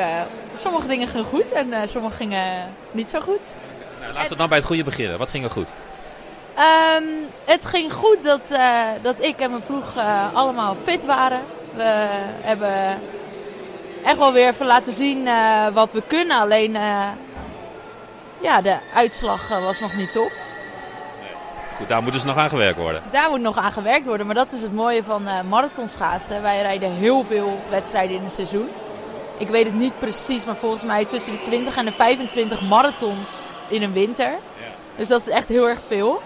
sommige 0.58 0.88
dingen 0.88 1.08
gingen 1.08 1.26
goed 1.26 1.52
en 1.52 1.90
sommige 1.90 2.16
gingen 2.16 2.74
niet 2.92 3.10
zo 3.10 3.20
goed. 3.20 3.40
Nou, 4.02 4.14
laten 4.14 4.30
we 4.30 4.36
dan 4.36 4.50
bij 4.50 4.58
het 4.58 4.68
goede 4.68 4.84
beginnen. 4.84 5.18
Wat 5.18 5.30
ging 5.30 5.44
er 5.44 5.50
goed? 5.50 5.70
Um, 6.98 7.08
het 7.46 7.66
ging 7.66 7.94
goed 7.94 8.24
dat, 8.24 8.42
dat 9.02 9.16
ik 9.20 9.40
en 9.40 9.52
mijn 9.52 9.64
ploeg 9.64 9.94
allemaal 10.34 10.76
fit 10.84 11.06
waren. 11.06 11.42
We 11.76 12.08
hebben 12.42 13.00
echt 14.04 14.18
wel 14.18 14.34
weer 14.34 14.48
even 14.48 14.66
laten 14.66 14.94
zien 14.94 15.30
wat 15.74 15.94
we 15.94 16.04
kunnen. 16.08 16.40
Alleen 16.40 16.78
ja, 18.42 18.62
de 18.62 18.78
uitslag 18.94 19.48
was 19.48 19.80
nog 19.80 19.96
niet 19.96 20.12
top. 20.12 20.32
Goed, 21.76 21.88
daar 21.88 22.04
moet 22.04 22.12
dus 22.12 22.24
nog 22.24 22.38
aan 22.38 22.50
gewerkt 22.50 22.78
worden. 22.78 23.04
Daar 23.12 23.30
moet 23.30 23.42
nog 23.42 23.58
aan 23.58 23.72
gewerkt 23.72 24.06
worden. 24.06 24.26
Maar 24.26 24.36
dat 24.36 24.52
is 24.52 24.62
het 24.62 24.74
mooie 24.74 25.04
van 25.04 25.24
marathonschaatsen. 25.50 26.42
Wij 26.42 26.62
rijden 26.62 26.92
heel 26.92 27.24
veel 27.24 27.60
wedstrijden 27.70 28.16
in 28.16 28.24
een 28.24 28.32
seizoen. 28.32 28.70
Ik 29.38 29.48
weet 29.48 29.66
het 29.66 29.76
niet 29.76 30.00
precies, 30.00 30.46
maar 30.46 30.56
volgens 30.56 30.84
mij 30.84 31.06
tussen 31.06 31.32
de 31.32 31.40
20 31.40 31.78
en 31.78 31.86
de 31.86 31.92
25 31.92 32.62
marathons 32.62 33.46
in 33.68 33.84
een 33.84 33.94
winter. 33.94 34.32
Dus 34.96 35.08
dat 35.08 35.22
is 35.22 35.28
echt 35.28 35.48
heel 35.48 35.68
erg 35.68 35.80
veel. 35.88 36.22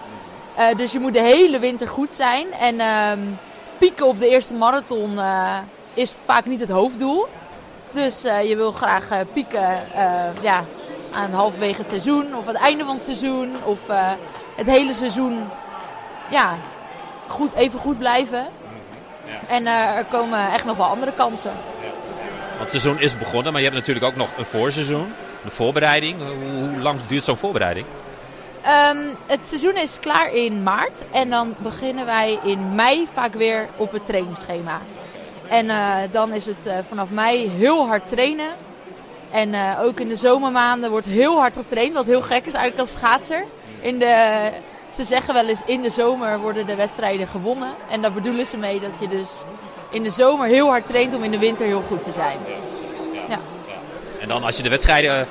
Uh, 0.58 0.74
dus 0.76 0.92
je 0.92 0.98
moet 0.98 1.12
de 1.12 1.22
hele 1.22 1.58
winter 1.58 1.88
goed 1.88 2.14
zijn. 2.14 2.52
En 2.52 2.74
uh, 2.74 3.12
pieken 3.78 4.06
op 4.06 4.20
de 4.20 4.28
eerste 4.28 4.54
marathon 4.54 5.12
uh, 5.12 5.58
is 5.94 6.14
vaak 6.24 6.44
niet 6.44 6.60
het 6.60 6.68
hoofddoel. 6.68 7.26
Dus 7.90 8.24
uh, 8.24 8.48
je 8.48 8.56
wil 8.56 8.72
graag 8.72 9.08
pieken 9.32 9.82
ja, 10.40 10.64
aan 11.14 11.32
halverwege 11.32 11.80
het 11.80 11.88
seizoen 11.88 12.36
of 12.36 12.46
aan 12.46 12.54
het 12.54 12.62
einde 12.62 12.84
van 12.84 12.94
het 12.94 13.04
seizoen. 13.04 13.56
Of 13.64 13.78
het 14.56 14.66
hele 14.66 14.94
seizoen 14.94 15.48
ja, 16.30 16.56
goed, 17.26 17.54
even 17.54 17.78
goed 17.78 17.98
blijven. 17.98 18.46
Ja. 19.26 19.36
En 19.48 19.66
er 19.66 20.04
komen 20.04 20.50
echt 20.50 20.64
nog 20.64 20.76
wel 20.76 20.86
andere 20.86 21.12
kansen. 21.12 21.52
Ja. 21.82 21.88
Want 22.48 22.60
het 22.60 22.70
seizoen 22.70 23.00
is 23.00 23.18
begonnen, 23.18 23.52
maar 23.52 23.60
je 23.60 23.66
hebt 23.68 23.78
natuurlijk 23.78 24.06
ook 24.06 24.16
nog 24.16 24.30
een 24.36 24.44
voorseizoen. 24.44 25.12
De 25.44 25.50
voorbereiding. 25.50 26.16
Hoe, 26.18 26.68
hoe 26.68 26.78
lang 26.78 27.00
duurt 27.06 27.24
zo'n 27.24 27.36
voorbereiding? 27.36 27.86
Um, 28.90 29.10
het 29.26 29.46
seizoen 29.46 29.76
is 29.76 29.98
klaar 30.00 30.32
in 30.32 30.62
maart. 30.62 31.02
En 31.10 31.30
dan 31.30 31.54
beginnen 31.58 32.06
wij 32.06 32.38
in 32.42 32.74
mei 32.74 33.08
vaak 33.12 33.34
weer 33.34 33.68
op 33.76 33.92
het 33.92 34.06
trainingsschema. 34.06 34.80
En 35.48 35.66
uh, 35.66 35.96
dan 36.10 36.32
is 36.32 36.46
het 36.46 36.66
uh, 36.66 36.78
vanaf 36.88 37.10
mei 37.10 37.48
heel 37.48 37.86
hard 37.86 38.06
trainen. 38.06 38.48
En 39.34 39.52
uh, 39.52 39.80
ook 39.82 40.00
in 40.00 40.08
de 40.08 40.16
zomermaanden 40.16 40.90
wordt 40.90 41.06
heel 41.06 41.38
hard 41.38 41.56
getraind. 41.56 41.94
Wat 41.94 42.06
heel 42.06 42.22
gek 42.22 42.46
is 42.46 42.52
eigenlijk 42.52 42.78
als 42.78 42.92
schaatser. 42.92 43.44
In 43.80 43.98
de, 43.98 44.50
ze 44.94 45.04
zeggen 45.04 45.34
wel 45.34 45.46
eens 45.46 45.62
in 45.66 45.82
de 45.82 45.90
zomer 45.90 46.38
worden 46.38 46.66
de 46.66 46.76
wedstrijden 46.76 47.26
gewonnen. 47.26 47.74
En 47.90 48.02
daar 48.02 48.12
bedoelen 48.12 48.46
ze 48.46 48.56
mee 48.56 48.80
dat 48.80 48.92
je 49.00 49.08
dus 49.08 49.30
in 49.90 50.02
de 50.02 50.10
zomer 50.10 50.46
heel 50.46 50.68
hard 50.68 50.86
traint 50.86 51.14
om 51.14 51.22
in 51.22 51.30
de 51.30 51.38
winter 51.38 51.66
heel 51.66 51.82
goed 51.88 52.02
te 52.04 52.12
zijn. 52.12 52.38
Ja. 53.28 53.38
En 54.20 54.28
dan 54.28 54.44
als 54.44 54.56
je 54.56 54.62
de 54.62 54.68
wedstrijden 54.68 55.26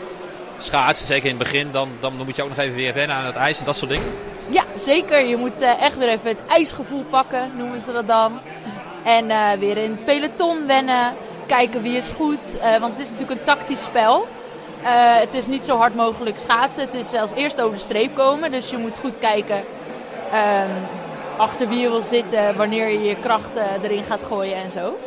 schaatsen, 0.57 1.07
zeker 1.07 1.29
in 1.29 1.35
het 1.35 1.43
begin, 1.43 1.71
dan, 1.71 1.89
dan 1.99 2.13
moet 2.25 2.35
je 2.35 2.43
ook 2.43 2.49
nog 2.49 2.57
even 2.57 2.75
weer 2.75 2.93
wennen 2.93 3.15
aan 3.15 3.25
het 3.25 3.35
ijs 3.35 3.59
en 3.59 3.65
dat 3.65 3.75
soort 3.75 3.91
dingen? 3.91 4.07
Ja, 4.49 4.63
zeker. 4.73 5.25
Je 5.25 5.37
moet 5.37 5.61
uh, 5.61 5.81
echt 5.81 5.97
weer 5.97 6.09
even 6.09 6.29
het 6.29 6.39
ijsgevoel 6.47 7.03
pakken, 7.03 7.51
noemen 7.57 7.81
ze 7.81 7.91
dat 7.91 8.07
dan. 8.07 8.39
En 9.03 9.25
uh, 9.25 9.51
weer 9.51 9.77
in 9.77 9.91
het 9.91 10.05
peloton 10.05 10.67
wennen, 10.67 11.13
kijken 11.57 11.81
wie 11.81 11.97
is 11.97 12.09
goed. 12.15 12.39
Uh, 12.55 12.79
want 12.79 12.93
het 12.93 13.01
is 13.01 13.11
natuurlijk 13.11 13.39
een 13.39 13.45
tactisch 13.45 13.83
spel. 13.83 14.27
het 15.19 15.33
is 15.33 15.47
niet 15.47 15.65
zo 15.65 15.77
hard 15.77 15.95
mogelijk 15.95 16.39
schaatsen. 16.39 16.83
Het 16.83 16.93
is 16.93 17.13
als 17.13 17.33
eerst 17.33 17.61
over 17.61 17.75
de 17.75 17.81
streep 17.81 18.15
komen. 18.15 18.51
Dus 18.51 18.69
je 18.69 18.77
moet 18.77 18.97
goed 18.97 19.17
kijken 19.19 19.57
um, 19.57 20.71
achter 21.37 21.67
wie 21.67 21.79
je 21.79 21.89
wil 21.89 22.01
zitten, 22.01 22.55
wanneer 22.55 22.87
je 22.89 23.03
je 23.03 23.15
krachten 23.15 23.83
erin 23.83 24.03
gaat 24.03 24.21
gooien 24.27 24.55
en 24.55 24.71
zo. 24.71 24.99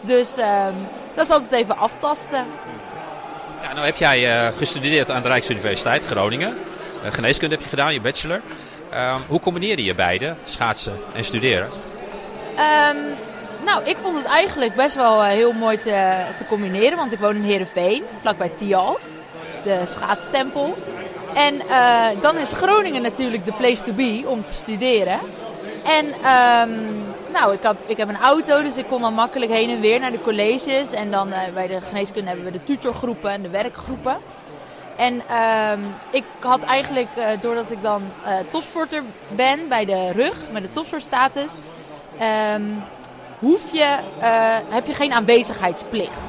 Dus 0.00 0.36
um, 0.36 0.74
dat 1.14 1.24
is 1.24 1.30
altijd 1.30 1.52
even 1.52 1.76
aftasten. 1.76 2.46
Ja, 3.62 3.72
nou 3.72 3.86
heb 3.86 3.96
jij 3.96 4.52
gestudeerd 4.52 5.10
aan 5.10 5.22
de 5.22 5.28
Rijksuniversiteit 5.28 6.06
Groningen. 6.06 6.58
Geneeskunde 7.02 7.54
heb 7.54 7.64
je 7.64 7.70
gedaan, 7.70 7.92
je 7.92 8.00
bachelor. 8.00 8.40
Uh, 8.92 9.14
hoe 9.28 9.40
combineerde 9.40 9.84
je 9.84 9.94
beide, 9.94 10.34
schaatsen 10.44 10.98
en 11.14 11.24
studeren? 11.24 11.68
Um, 12.58 13.16
nou, 13.64 13.84
ik 13.84 13.96
vond 14.02 14.16
het 14.16 14.26
eigenlijk 14.26 14.74
best 14.74 14.96
wel 14.96 15.22
eh, 15.22 15.28
heel 15.28 15.52
mooi 15.52 15.78
te, 15.78 16.24
te 16.36 16.46
combineren. 16.46 16.96
Want 16.96 17.12
ik 17.12 17.18
woon 17.18 17.36
in 17.36 17.42
Heerenveen, 17.42 18.04
vlakbij 18.20 18.48
Tialf, 18.48 19.02
de 19.64 19.82
schaatstempel. 19.84 20.76
En 21.34 21.62
dan 22.20 22.36
is 22.36 22.52
Groningen 22.52 23.02
natuurlijk 23.02 23.44
de 23.44 23.52
place 23.52 23.84
to 23.84 23.92
be 23.92 24.22
om 24.26 24.44
te 24.44 24.52
studeren. 24.52 25.18
En 25.84 26.06
um, 26.06 27.04
nou, 27.32 27.54
ik 27.54 27.62
heb, 27.62 27.76
ik 27.86 27.96
heb 27.96 28.08
een 28.08 28.20
auto, 28.20 28.62
dus 28.62 28.76
ik 28.76 28.86
kon 28.86 29.00
dan 29.00 29.14
makkelijk 29.14 29.52
heen 29.52 29.70
en 29.70 29.80
weer 29.80 30.00
naar 30.00 30.10
de 30.10 30.20
colleges. 30.20 30.90
En 30.90 31.10
dan 31.10 31.28
uh, 31.28 31.38
bij 31.54 31.66
de 31.66 31.80
geneeskunde 31.80 32.28
hebben 32.28 32.46
we 32.46 32.52
de 32.52 32.64
tutorgroepen 32.64 33.30
en 33.30 33.42
de 33.42 33.48
werkgroepen. 33.48 34.18
En 34.96 35.14
um, 35.14 35.94
ik 36.10 36.24
had 36.40 36.62
eigenlijk, 36.62 37.08
doordat 37.40 37.70
ik 37.70 37.82
dan 37.82 38.02
topsporter 38.50 39.02
ben 39.28 39.68
bij 39.68 39.84
de 39.84 40.12
rug, 40.12 40.36
met 40.52 40.62
de 40.62 40.70
topsportstatus, 40.70 41.56
um, 42.54 42.82
hoef 43.40 43.72
je, 43.72 43.98
heb 44.68 44.86
je 44.86 44.94
geen 44.94 45.12
aanwezigheidsplicht. 45.12 46.20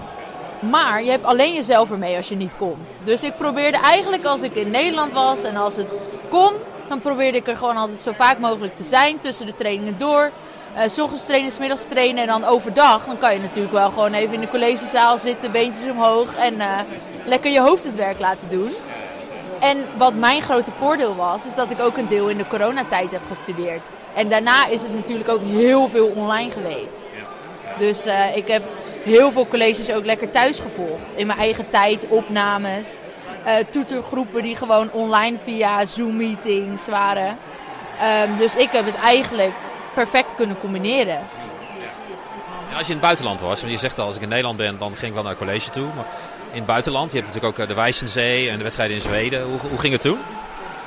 Maar 0.59 1.03
je 1.03 1.09
hebt 1.09 1.25
alleen 1.25 1.53
jezelf 1.53 1.91
ermee 1.91 2.17
als 2.17 2.29
je 2.29 2.35
niet 2.35 2.55
komt. 2.55 2.95
Dus 3.03 3.23
ik 3.23 3.35
probeerde 3.35 3.77
eigenlijk 3.77 4.25
als 4.25 4.41
ik 4.41 4.55
in 4.55 4.71
Nederland 4.71 5.13
was 5.13 5.43
en 5.43 5.55
als 5.55 5.75
het 5.75 5.93
kon, 6.29 6.53
dan 6.87 7.01
probeerde 7.01 7.37
ik 7.37 7.47
er 7.47 7.57
gewoon 7.57 7.77
altijd 7.77 7.99
zo 7.99 8.11
vaak 8.11 8.39
mogelijk 8.39 8.75
te 8.75 8.83
zijn 8.83 9.19
tussen 9.19 9.45
de 9.45 9.55
trainingen 9.55 9.97
door. 9.97 10.31
Uh, 10.77 11.15
trainen, 11.27 11.51
s 11.51 11.59
middags 11.59 11.85
trainen 11.85 12.21
en 12.21 12.27
dan 12.27 12.43
overdag. 12.43 13.05
Dan 13.05 13.17
kan 13.17 13.33
je 13.33 13.39
natuurlijk 13.39 13.73
wel 13.73 13.89
gewoon 13.89 14.13
even 14.13 14.33
in 14.33 14.39
de 14.39 14.49
collegezaal 14.49 15.17
zitten, 15.17 15.51
beentjes 15.51 15.91
omhoog 15.91 16.35
en 16.35 16.53
uh, 16.53 16.79
lekker 17.25 17.51
je 17.51 17.61
hoofd 17.61 17.83
het 17.83 17.95
werk 17.95 18.19
laten 18.19 18.49
doen. 18.49 18.69
En 19.59 19.85
wat 19.97 20.13
mijn 20.13 20.41
grote 20.41 20.71
voordeel 20.77 21.15
was, 21.15 21.45
is 21.45 21.55
dat 21.55 21.71
ik 21.71 21.79
ook 21.79 21.97
een 21.97 22.07
deel 22.07 22.29
in 22.29 22.37
de 22.37 22.47
coronatijd 22.47 23.11
heb 23.11 23.21
gestudeerd. 23.27 23.81
En 24.15 24.29
daarna 24.29 24.67
is 24.67 24.81
het 24.81 24.93
natuurlijk 24.93 25.29
ook 25.29 25.41
heel 25.43 25.89
veel 25.89 26.07
online 26.07 26.51
geweest. 26.51 27.03
Dus 27.77 28.07
uh, 28.07 28.35
ik 28.35 28.47
heb 28.47 28.63
heel 29.03 29.31
veel 29.31 29.47
colleges 29.47 29.91
ook 29.91 30.05
lekker 30.05 30.29
thuis 30.29 30.59
gevolgd. 30.59 31.15
In 31.15 31.27
mijn 31.27 31.39
eigen 31.39 31.69
tijd, 31.69 32.07
opnames, 32.07 32.99
uh, 33.45 33.53
toetergroepen 33.69 34.41
die 34.41 34.55
gewoon 34.55 34.91
online 34.91 35.37
via 35.43 35.85
Zoom-meetings 35.85 36.87
waren. 36.87 37.37
Um, 38.27 38.37
dus 38.37 38.55
ik 38.55 38.71
heb 38.71 38.85
het 38.85 38.95
eigenlijk 38.95 39.53
perfect 39.93 40.35
kunnen 40.35 40.57
combineren. 40.59 41.19
En 42.69 42.77
als 42.77 42.87
je 42.87 42.93
in 42.93 42.99
het 42.99 43.07
buitenland 43.07 43.41
was, 43.41 43.59
want 43.59 43.73
je 43.73 43.79
zegt 43.79 43.99
al, 43.99 44.05
als 44.05 44.15
ik 44.15 44.21
in 44.21 44.29
Nederland 44.29 44.57
ben, 44.57 44.77
dan 44.77 44.95
ging 44.95 45.07
ik 45.07 45.13
wel 45.13 45.23
naar 45.23 45.35
college 45.35 45.69
toe. 45.69 45.87
Maar 45.95 46.05
in 46.51 46.57
het 46.57 46.65
buitenland, 46.65 47.11
je 47.11 47.17
hebt 47.17 47.33
natuurlijk 47.33 47.59
ook 47.59 47.63
eh, 47.63 47.69
de 47.69 47.81
Wijzenzee 47.81 48.49
en 48.49 48.57
de 48.57 48.63
wedstrijden 48.63 48.95
in 48.95 49.01
Zweden. 49.01 49.43
Hoe, 49.43 49.59
hoe 49.69 49.79
ging 49.79 49.93
het 49.93 50.01
toen? 50.01 50.19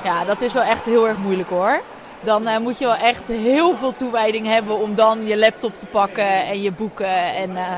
Ja, 0.04 0.24
dat 0.24 0.40
is 0.40 0.52
wel 0.52 0.62
echt 0.62 0.84
heel 0.84 1.08
erg 1.08 1.16
moeilijk 1.16 1.48
hoor. 1.48 1.82
Dan 2.24 2.48
uh, 2.48 2.58
moet 2.58 2.78
je 2.78 2.84
wel 2.84 2.96
echt 2.96 3.28
heel 3.28 3.76
veel 3.76 3.94
toewijding 3.94 4.46
hebben 4.46 4.80
om 4.80 4.94
dan 4.94 5.26
je 5.26 5.38
laptop 5.38 5.78
te 5.78 5.86
pakken 5.86 6.46
en 6.46 6.62
je 6.62 6.72
boeken. 6.72 7.34
En 7.34 7.50
uh, 7.50 7.76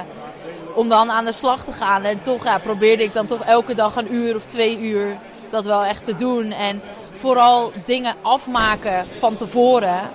om 0.75 0.89
dan 0.89 1.11
aan 1.11 1.25
de 1.25 1.33
slag 1.33 1.65
te 1.65 1.73
gaan. 1.73 2.05
En 2.05 2.23
toch 2.23 2.45
ja, 2.45 2.59
probeerde 2.59 3.03
ik 3.03 3.13
dan 3.13 3.27
toch 3.27 3.45
elke 3.45 3.75
dag 3.75 3.97
een 3.97 4.15
uur 4.15 4.37
of 4.37 4.45
twee 4.45 4.81
uur 4.81 5.17
dat 5.51 5.65
wel 5.65 5.85
echt 5.85 6.05
te 6.05 6.17
doen. 6.17 6.53
En 6.53 6.83
vooral 7.15 7.73
dingen 7.85 8.15
afmaken 8.23 9.05
van 9.19 9.37
tevoren. 9.37 10.11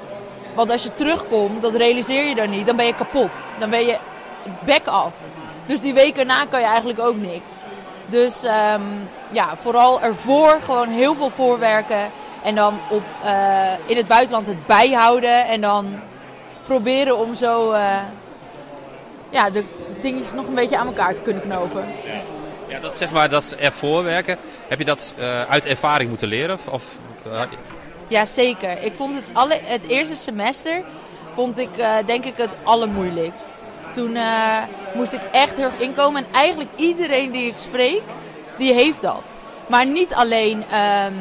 Want 0.56 0.72
als 0.72 0.84
je 0.84 0.94
terugkomt, 0.94 1.62
dat 1.62 1.76
realiseer 1.76 2.28
je 2.28 2.36
dan 2.36 2.50
niet, 2.50 2.66
dan 2.66 2.76
ben 2.76 2.86
je 2.86 2.96
kapot. 2.96 3.46
Dan 3.60 3.70
ben 3.70 3.86
je 3.86 3.98
bek 4.66 4.88
af. 4.88 5.14
Dus 5.66 5.82
die 5.82 5.94
week 5.94 6.18
erna 6.18 6.46
kan 6.46 6.60
je 6.60 6.66
eigenlijk 6.66 7.00
ook 7.00 7.16
niks. 7.16 7.52
Dus 8.06 8.44
um, 8.44 9.10
ja, 9.32 9.56
vooral 9.62 10.02
ervoor 10.02 10.60
gewoon 10.64 10.88
heel 10.88 11.16
veel 11.16 11.30
voorwerken. 11.30 12.12
En 12.44 12.56
dan 12.56 12.80
op, 12.90 13.04
uh, 13.26 13.72
in 13.86 13.98
het 13.98 14.08
buitenland 14.08 14.48
het 14.48 14.66
bijhouden. 14.66 15.46
En 15.46 15.62
dan 15.62 16.00
proberen 16.64 17.18
om 17.18 17.36
zo 17.36 17.74
uh, 17.74 17.98
ja, 19.30 19.50
de 19.50 19.64
dingetjes 20.02 20.34
nog 20.34 20.48
een 20.48 20.56
beetje 20.56 20.78
aan 20.78 20.88
elkaar 20.88 21.14
te 21.14 21.22
kunnen 21.22 21.42
knopen. 21.42 21.86
Ja, 22.06 22.12
ja 22.68 22.80
dat 22.80 22.98
zeg 22.98 23.12
maar 23.12 23.30
dat 23.30 23.56
ervoor 23.60 24.04
werken. 24.04 24.38
Heb 24.68 24.80
je 24.80 24.86
dat 24.86 25.14
uh, 25.20 25.42
uit 25.42 25.66
ervaring 25.66 26.10
moeten 26.10 26.28
leren? 26.28 26.58
Of, 26.70 26.84
ja, 28.08 28.26
zeker. 28.26 28.84
Ik 28.84 28.94
vond 28.96 29.16
het, 29.16 29.24
alle, 29.34 29.60
het 29.64 29.88
eerste 29.88 30.16
semester 30.16 30.84
vond 31.34 31.58
ik 31.58 31.70
denk 32.06 32.26
ik 32.26 32.38
het 32.38 32.52
allermoeilijkst. 32.64 33.50
Toen 33.94 34.18
moest 34.94 35.14
ik 35.14 35.22
echt 35.32 35.56
heel 35.56 35.66
erg 35.66 35.80
inkomen. 35.80 36.26
En 36.26 36.34
eigenlijk 36.34 36.70
iedereen 36.76 37.32
die 37.32 37.48
ik 37.48 37.58
spreek, 37.58 38.02
die 38.58 38.74
heeft 38.74 39.02
dat. 39.02 39.24
Maar 39.68 39.86
niet 39.86 40.14
alleen 40.14 40.58
um, 40.58 41.16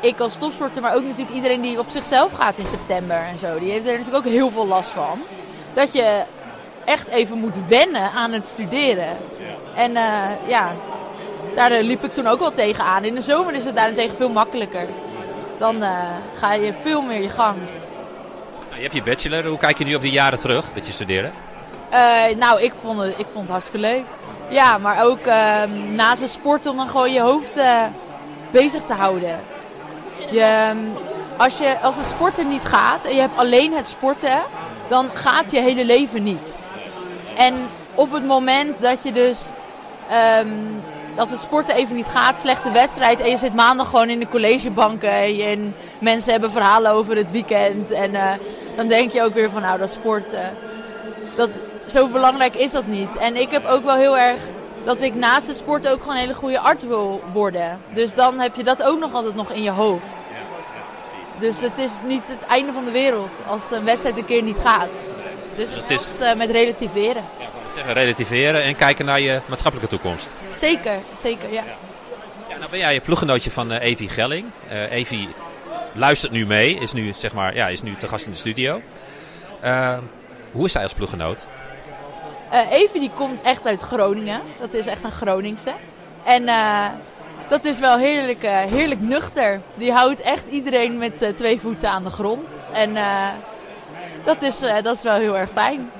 ik 0.00 0.20
als 0.20 0.36
topsporter, 0.36 0.82
maar 0.82 0.94
ook 0.94 1.04
natuurlijk 1.04 1.36
iedereen 1.36 1.60
die 1.60 1.78
op 1.78 1.90
zichzelf 1.90 2.32
gaat 2.32 2.58
in 2.58 2.66
september 2.66 3.16
en 3.16 3.38
zo, 3.38 3.58
die 3.58 3.70
heeft 3.70 3.86
er 3.86 3.98
natuurlijk 3.98 4.26
ook 4.26 4.32
heel 4.32 4.50
veel 4.50 4.66
last 4.66 4.90
van. 4.90 5.20
Dat 5.74 5.92
je 5.92 6.24
echt 6.86 7.08
even 7.08 7.38
moet 7.38 7.56
wennen 7.68 8.10
aan 8.10 8.32
het 8.32 8.46
studeren. 8.46 9.16
En 9.74 9.96
eh, 9.96 10.30
ja, 10.46 10.72
daar 11.54 11.82
liep 11.82 12.04
ik 12.04 12.14
toen 12.14 12.26
ook 12.26 12.38
wel 12.38 12.52
tegenaan. 12.52 13.04
In 13.04 13.14
de 13.14 13.20
zomer 13.20 13.54
is 13.54 13.64
het 13.64 13.76
daarentegen 13.76 14.16
veel 14.16 14.28
makkelijker. 14.28 14.86
Dan 15.58 15.82
eh, 15.82 16.16
ga 16.34 16.52
je 16.52 16.72
veel 16.82 17.02
meer 17.02 17.22
je 17.22 17.28
gang. 17.28 17.56
Nou, 17.56 18.74
je 18.74 18.82
hebt 18.82 18.94
je 18.94 19.02
bachelor. 19.02 19.46
Hoe 19.46 19.58
kijk 19.58 19.78
je 19.78 19.84
nu 19.84 19.94
op 19.94 20.00
die 20.00 20.12
jaren 20.12 20.40
terug 20.40 20.72
dat 20.74 20.86
je 20.86 20.92
studeerde? 20.92 21.30
Eh, 21.90 22.36
nou, 22.36 22.62
ik 22.62 22.72
vond, 22.80 23.00
het, 23.00 23.14
ik 23.16 23.26
vond 23.26 23.42
het 23.42 23.50
hartstikke 23.50 23.80
leuk. 23.80 24.04
Ja, 24.48 24.78
maar 24.78 25.04
ook 25.04 25.26
uh, 25.26 25.62
naast 25.94 26.20
het 26.20 26.30
sport 26.30 26.66
om 26.66 26.76
dan 26.76 26.88
gewoon 26.88 27.12
je 27.12 27.20
hoofd 27.20 27.60
bezig 28.50 28.82
te 28.82 28.92
houden. 28.92 29.40
Je, 30.30 30.40
ehm, 30.40 30.78
als, 31.36 31.58
je, 31.58 31.80
als 31.80 31.96
het 31.96 32.06
sporten 32.06 32.48
niet 32.48 32.64
gaat 32.64 33.04
en 33.04 33.14
je 33.14 33.20
hebt 33.20 33.36
alleen 33.36 33.72
het 33.72 33.88
sporten, 33.88 34.40
dan 34.88 35.10
gaat 35.14 35.50
je 35.50 35.60
hele 35.60 35.84
leven 35.84 36.22
niet. 36.22 36.54
En 37.36 37.54
op 37.94 38.12
het 38.12 38.26
moment 38.26 38.80
dat 38.80 39.02
je 39.02 39.12
dus 39.12 39.50
um, 40.40 40.82
dat 41.16 41.30
het 41.30 41.40
sporten 41.40 41.74
even 41.74 41.96
niet 41.96 42.06
gaat, 42.06 42.38
slechte 42.38 42.70
wedstrijd 42.70 43.20
en 43.20 43.30
je 43.30 43.36
zit 43.36 43.54
maandag 43.54 43.88
gewoon 43.88 44.10
in 44.10 44.18
de 44.18 44.28
collegebanken 44.28 45.12
en, 45.12 45.40
en 45.40 45.74
mensen 45.98 46.32
hebben 46.32 46.50
verhalen 46.50 46.90
over 46.92 47.16
het 47.16 47.30
weekend 47.30 47.90
en 47.90 48.14
uh, 48.14 48.32
dan 48.76 48.88
denk 48.88 49.10
je 49.10 49.22
ook 49.22 49.34
weer 49.34 49.50
van 49.50 49.62
nou 49.62 49.78
dat 49.78 49.90
sporten, 49.90 50.54
dat, 51.36 51.50
zo 51.86 52.08
belangrijk 52.08 52.54
is 52.54 52.70
dat 52.70 52.86
niet. 52.86 53.16
En 53.16 53.36
ik 53.36 53.50
heb 53.50 53.66
ook 53.66 53.84
wel 53.84 53.96
heel 53.96 54.18
erg 54.18 54.40
dat 54.86 55.00
ik 55.02 55.14
naast 55.14 55.46
het 55.46 55.56
sport 55.56 55.88
ook 55.88 56.00
gewoon 56.00 56.14
een 56.14 56.20
hele 56.20 56.34
goede 56.34 56.60
arts 56.60 56.84
wil 56.84 57.22
worden. 57.32 57.80
Dus 57.92 58.14
dan 58.14 58.38
heb 58.38 58.54
je 58.54 58.64
dat 58.64 58.82
ook 58.82 58.98
nog 58.98 59.14
altijd 59.14 59.34
nog 59.34 59.52
in 59.52 59.62
je 59.62 59.70
hoofd. 59.70 60.26
Dus 61.38 61.60
het 61.60 61.78
is 61.78 61.92
niet 62.04 62.22
het 62.26 62.42
einde 62.48 62.72
van 62.72 62.84
de 62.84 62.90
wereld 62.90 63.30
als 63.46 63.70
een 63.70 63.84
wedstrijd 63.84 64.16
een 64.16 64.24
keer 64.24 64.42
niet 64.42 64.58
gaat. 64.62 64.88
Dus 65.56 65.68
het 65.70 65.90
is 65.90 66.10
uh, 66.20 66.34
met 66.34 66.50
relativeren. 66.50 67.24
Ja, 67.38 67.46
zeggen, 67.74 67.92
relativeren 67.92 68.62
en 68.62 68.76
kijken 68.76 69.04
naar 69.04 69.20
je 69.20 69.40
maatschappelijke 69.46 69.96
toekomst. 69.96 70.30
Zeker, 70.54 70.98
zeker, 71.20 71.52
ja. 71.52 71.64
ja 72.48 72.56
nou 72.56 72.70
ben 72.70 72.78
jij 72.78 72.94
je 72.94 73.00
ploeggenootje 73.00 73.50
van 73.50 73.72
uh, 73.72 73.82
Evi 73.82 74.08
Gelling. 74.08 74.46
Uh, 74.72 74.92
Evi 74.92 75.28
luistert 75.92 76.32
nu 76.32 76.46
mee, 76.46 76.78
is 76.78 76.92
nu, 76.92 77.12
zeg 77.14 77.34
maar, 77.34 77.54
ja, 77.54 77.68
is 77.68 77.82
nu 77.82 77.96
te 77.96 78.08
gast 78.08 78.26
in 78.26 78.32
de 78.32 78.38
studio. 78.38 78.80
hoe 80.52 80.64
is 80.64 80.72
zij 80.72 80.82
als 80.82 80.94
ploeggenoot? 80.94 81.46
Uh, 82.52 82.72
Evie 82.72 83.00
die 83.00 83.10
komt 83.14 83.40
echt 83.40 83.66
uit 83.66 83.80
Groningen. 83.80 84.40
Dat 84.60 84.74
is 84.74 84.86
echt 84.86 85.04
een 85.04 85.10
Groningse. 85.10 85.72
En 86.24 86.42
uh, 86.42 86.86
dat 87.48 87.64
is 87.64 87.78
wel 87.78 87.98
heerlijk, 87.98 88.44
uh, 88.44 88.58
heerlijk 88.58 89.00
nuchter. 89.00 89.60
Die 89.74 89.92
houdt 89.92 90.20
echt 90.20 90.44
iedereen 90.48 90.98
met 90.98 91.36
twee 91.36 91.60
voeten 91.60 91.90
aan 91.90 92.04
de 92.04 92.10
grond. 92.10 92.56
En 92.72 92.96
dat, 94.24 94.42
is, 94.42 94.58
dat 94.58 94.96
is 94.96 95.02
wel 95.02 95.16
heel 95.16 95.38
erg 95.38 95.50
fijn. 95.50 95.90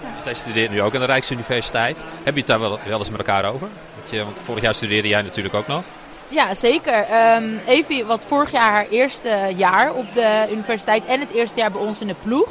Ja. 0.00 0.20
Zij 0.20 0.34
studeert 0.34 0.70
nu 0.70 0.82
ook 0.82 0.94
aan 0.94 1.00
de 1.00 1.06
Rijksuniversiteit. 1.06 2.04
Heb 2.24 2.34
je 2.34 2.40
het 2.40 2.48
daar 2.48 2.60
wel, 2.60 2.78
wel 2.86 2.98
eens 2.98 3.10
met 3.10 3.18
elkaar 3.18 3.52
over? 3.52 3.68
Dat 4.00 4.10
je, 4.10 4.24
want 4.24 4.40
vorig 4.44 4.62
jaar 4.62 4.74
studeerde 4.74 5.08
jij 5.08 5.22
natuurlijk 5.22 5.54
ook 5.54 5.66
nog. 5.66 5.84
Ja, 6.28 6.54
zeker. 6.54 7.06
Um, 7.36 7.60
Evie, 7.66 8.04
wat 8.04 8.24
vorig 8.24 8.50
jaar 8.50 8.70
haar 8.70 8.86
eerste 8.90 9.52
jaar 9.56 9.92
op 9.92 10.14
de 10.14 10.46
universiteit 10.50 11.04
en 11.04 11.20
het 11.20 11.30
eerste 11.30 11.60
jaar 11.60 11.70
bij 11.70 11.80
ons 11.80 12.00
in 12.00 12.06
de 12.06 12.14
ploeg. 12.22 12.48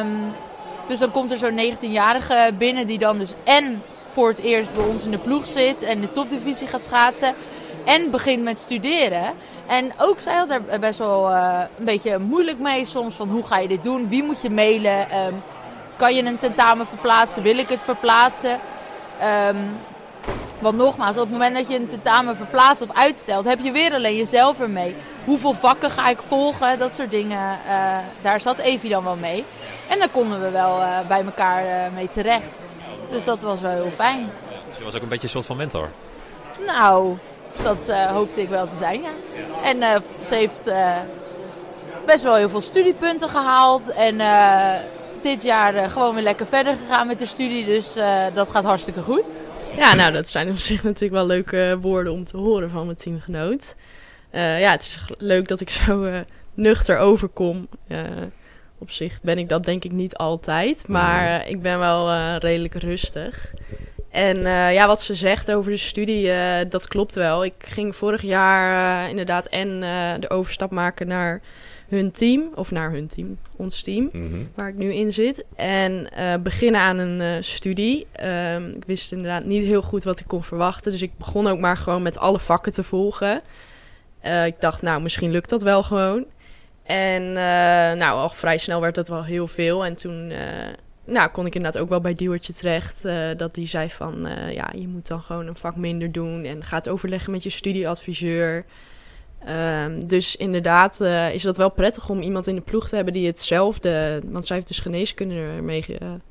Um, 0.00 0.32
dus 0.90 0.98
dan 0.98 1.10
komt 1.10 1.30
er 1.30 1.38
zo'n 1.38 1.60
19-jarige 1.60 2.52
binnen 2.58 2.86
die 2.86 2.98
dan 2.98 3.18
dus 3.18 3.32
en 3.44 3.82
voor 4.08 4.28
het 4.28 4.38
eerst 4.38 4.74
bij 4.74 4.84
ons 4.84 5.04
in 5.04 5.10
de 5.10 5.18
ploeg 5.18 5.46
zit 5.46 5.82
en 5.82 6.00
de 6.00 6.10
topdivisie 6.10 6.66
gaat 6.66 6.84
schaatsen. 6.84 7.34
En 7.84 8.10
begint 8.10 8.42
met 8.42 8.58
studeren. 8.58 9.32
En 9.66 9.92
ook 9.98 10.20
zij 10.20 10.34
had 10.34 10.50
er 10.50 10.80
best 10.80 10.98
wel 10.98 11.30
uh, 11.30 11.62
een 11.78 11.84
beetje 11.84 12.18
moeilijk 12.18 12.58
mee 12.58 12.84
soms. 12.84 13.14
Van 13.14 13.28
hoe 13.28 13.46
ga 13.46 13.58
je 13.58 13.68
dit 13.68 13.82
doen? 13.82 14.08
Wie 14.08 14.22
moet 14.22 14.42
je 14.42 14.50
mailen? 14.50 15.26
Um, 15.26 15.42
kan 15.96 16.14
je 16.14 16.24
een 16.24 16.38
tentamen 16.38 16.86
verplaatsen? 16.86 17.42
Wil 17.42 17.58
ik 17.58 17.68
het 17.68 17.82
verplaatsen? 17.82 18.60
Um, 19.48 19.78
want 20.58 20.76
nogmaals, 20.76 21.16
op 21.16 21.22
het 21.22 21.30
moment 21.30 21.56
dat 21.56 21.68
je 21.68 21.76
een 21.76 21.88
tentamen 21.88 22.36
verplaatst 22.36 22.82
of 22.82 22.96
uitstelt, 22.96 23.44
heb 23.44 23.60
je 23.60 23.72
weer 23.72 23.94
alleen 23.94 24.16
jezelf 24.16 24.60
ermee. 24.60 24.94
Hoeveel 25.24 25.54
vakken 25.54 25.90
ga 25.90 26.08
ik 26.08 26.22
volgen? 26.28 26.78
Dat 26.78 26.92
soort 26.92 27.10
dingen. 27.10 27.58
Uh, 27.66 27.96
daar 28.22 28.40
zat 28.40 28.58
Evie 28.58 28.90
dan 28.90 29.04
wel 29.04 29.16
mee. 29.16 29.44
En 29.90 29.98
daar 29.98 30.08
konden 30.08 30.40
we 30.40 30.50
wel 30.50 30.80
uh, 30.80 30.98
bij 31.08 31.24
elkaar 31.24 31.64
uh, 31.64 31.94
mee 31.94 32.08
terecht. 32.12 32.48
Dus 33.10 33.24
dat 33.24 33.42
was 33.42 33.60
wel 33.60 33.70
heel 33.70 33.90
fijn. 33.90 34.30
Dus 34.68 34.78
je 34.78 34.84
was 34.84 34.96
ook 34.96 35.02
een 35.02 35.08
beetje 35.08 35.24
een 35.24 35.30
soort 35.30 35.46
van 35.46 35.56
mentor? 35.56 35.90
Nou, 36.66 37.18
dat 37.62 37.78
uh, 37.88 38.06
hoopte 38.06 38.40
ik 38.40 38.48
wel 38.48 38.66
te 38.66 38.76
zijn, 38.76 39.00
ja. 39.00 39.10
En 39.62 40.02
ze 40.24 40.34
heeft 40.34 40.70
best 42.06 42.22
wel 42.22 42.34
heel 42.34 42.48
veel 42.48 42.60
studiepunten 42.60 43.28
gehaald. 43.28 43.92
En 43.92 44.16
dit 45.20 45.42
jaar 45.42 45.90
gewoon 45.90 46.14
weer 46.14 46.22
lekker 46.22 46.46
verder 46.46 46.76
gegaan 46.76 47.06
met 47.06 47.18
de 47.18 47.26
studie. 47.26 47.64
Dus 47.64 47.94
dat 48.34 48.50
gaat 48.50 48.64
hartstikke 48.64 49.02
goed. 49.02 49.22
Ja, 49.76 49.94
nou, 49.94 50.12
dat 50.12 50.28
zijn 50.28 50.50
op 50.50 50.56
zich 50.56 50.82
natuurlijk 50.82 51.12
wel 51.12 51.26
leuke 51.26 51.78
woorden 51.80 52.12
om 52.12 52.24
te 52.24 52.36
horen 52.36 52.70
van 52.70 52.84
mijn 52.84 52.96
teamgenoot. 52.96 53.74
ja, 54.32 54.70
het 54.70 54.80
is 54.80 54.98
leuk 55.18 55.48
dat 55.48 55.60
ik 55.60 55.70
zo 55.70 56.22
nuchter 56.54 56.98
overkom 56.98 57.68
op 58.80 58.90
zich 58.90 59.18
ben 59.22 59.38
ik 59.38 59.48
dat 59.48 59.64
denk 59.64 59.84
ik 59.84 59.92
niet 59.92 60.16
altijd. 60.16 60.88
Maar 60.88 61.40
uh, 61.40 61.50
ik 61.50 61.62
ben 61.62 61.78
wel 61.78 62.10
uh, 62.10 62.36
redelijk 62.38 62.74
rustig. 62.74 63.52
En 64.10 64.36
uh, 64.36 64.72
ja, 64.72 64.86
wat 64.86 65.02
ze 65.02 65.14
zegt 65.14 65.52
over 65.52 65.70
de 65.70 65.76
studie, 65.76 66.30
dat 66.68 66.88
klopt 66.88 67.14
wel. 67.14 67.44
Ik 67.44 67.54
ging 67.58 67.96
vorig 67.96 68.22
jaar 68.22 69.08
inderdaad 69.08 69.46
en 69.46 69.80
de 70.20 70.30
overstap 70.30 70.70
maken 70.70 71.08
naar 71.08 71.40
hun 71.88 72.10
team. 72.10 72.50
Of 72.54 72.70
naar 72.70 72.90
hun 72.90 73.06
team, 73.06 73.38
ons 73.56 73.82
team, 73.82 74.08
mm 74.12 74.30
-hmm. 74.30 74.48
waar 74.54 74.68
ik 74.68 74.74
nu 74.74 74.92
in 74.92 75.12
zit. 75.12 75.44
En 75.56 76.08
beginnen 76.42 76.80
aan 76.80 76.98
een 76.98 77.44
studie. 77.44 78.06
Ehm, 78.12 78.68
ik 78.68 78.84
wist 78.86 79.12
inderdaad 79.12 79.44
niet 79.44 79.64
heel 79.64 79.82
goed 79.82 80.04
wat 80.04 80.20
ik 80.20 80.26
kon 80.26 80.42
verwachten. 80.42 80.92
Dus 80.92 81.02
ik 81.02 81.18
begon 81.18 81.46
ook 81.46 81.58
maar 81.58 81.76
gewoon 81.76 82.02
met 82.02 82.18
alle 82.18 82.40
vakken 82.40 82.72
te 82.72 82.82
volgen. 82.82 83.42
ik 84.46 84.60
dacht, 84.60 84.82
nou, 84.82 85.02
misschien 85.02 85.30
lukt 85.30 85.50
dat 85.50 85.62
wel 85.62 85.82
gewoon. 85.82 86.26
En 86.90 87.22
uh, 87.22 87.34
nou, 88.00 88.18
al 88.18 88.28
vrij 88.28 88.58
snel 88.58 88.80
werd 88.80 88.94
dat 88.94 89.08
wel 89.08 89.24
heel 89.24 89.46
veel. 89.46 89.84
En 89.84 89.96
toen 89.96 90.30
uh, 90.30 90.38
nou, 91.04 91.30
kon 91.30 91.46
ik 91.46 91.54
inderdaad 91.54 91.82
ook 91.82 91.88
wel 91.88 92.00
bij 92.00 92.14
Duwertje 92.14 92.52
terecht. 92.52 93.04
Uh, 93.04 93.28
dat 93.36 93.54
die 93.54 93.66
zei 93.66 93.90
van, 93.90 94.28
ja, 94.52 94.70
je 94.76 94.88
moet 94.88 95.08
dan 95.08 95.20
gewoon 95.20 95.46
een 95.46 95.56
vak 95.56 95.76
minder 95.76 96.12
doen. 96.12 96.44
En 96.44 96.64
gaat 96.64 96.88
overleggen 96.88 97.32
met 97.32 97.42
je 97.42 97.50
studieadviseur. 97.50 98.64
Um, 99.48 100.08
dus 100.08 100.36
inderdaad 100.36 101.00
is 101.32 101.42
dat 101.42 101.56
wel 101.56 101.70
prettig 101.70 102.08
om 102.08 102.20
iemand 102.20 102.46
in 102.46 102.54
de 102.54 102.60
ploeg 102.60 102.88
te 102.88 102.94
hebben 102.96 103.14
die 103.14 103.26
hetzelfde... 103.26 104.22
Want 104.24 104.46
zij 104.46 104.56
heeft 104.56 104.68
dus 104.68 104.78
geneeskunde 104.78 105.34
ermee 105.34 105.84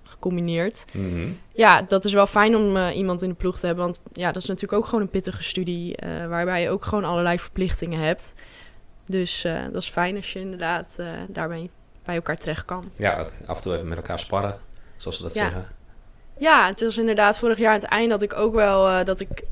gecombineerd. 0.04 0.86
Mm 0.92 1.12
-hmm. 1.12 1.38
Ja, 1.54 1.82
dat 1.82 2.06
is 2.06 2.14
wel 2.14 2.28
fijn 2.28 2.56
om 2.56 2.78
iemand 2.78 3.22
in 3.22 3.30
de 3.30 3.36
ploeg 3.36 3.60
te 3.60 3.66
hebben. 3.66 3.84
Want 3.84 4.02
ja, 4.14 4.32
dat 4.32 4.42
is 4.42 4.48
natuurlijk 4.48 4.82
ook 4.82 4.86
gewoon 4.86 5.02
een 5.02 5.10
pittige 5.10 5.44
studie... 5.44 5.96
waarbij 6.28 6.62
je 6.62 6.70
ook 6.70 6.86
gewoon 6.86 7.04
allerlei 7.04 7.40
verplichtingen 7.40 8.00
hebt... 8.00 8.36
Dus 9.10 9.46
uh, 9.46 9.64
dat 9.72 9.82
is 9.82 9.90
fijn 9.90 10.16
als 10.16 10.34
je 10.34 10.40
inderdaad 10.40 10.98
uh, 11.00 11.08
daarmee 11.28 11.70
bij 12.06 12.16
elkaar 12.16 12.38
terecht 12.38 12.66
kan. 12.66 12.92
Ja, 12.96 13.26
af 13.46 13.56
en 13.56 13.62
toe 13.62 13.74
even 13.74 13.88
met 13.88 13.98
elkaar 13.98 14.20
sparren, 14.20 14.58
zoals 14.98 15.18
ze 15.18 15.24
dat 15.24 15.34
ja. 15.34 15.42
zeggen. 15.42 15.68
Ja, 16.38 16.68
het 16.68 16.82
was 16.82 16.98
inderdaad 16.98 17.38
vorig 17.38 17.58
jaar 17.58 17.74
aan 17.74 17.80
het 17.80 17.90
eind 17.90 18.10
dat 18.10 18.22
ik 18.22 18.34
ook 18.34 18.54
wel 18.54 18.90
uh, 18.90 19.04
dat 19.04 19.20
ik, 19.20 19.44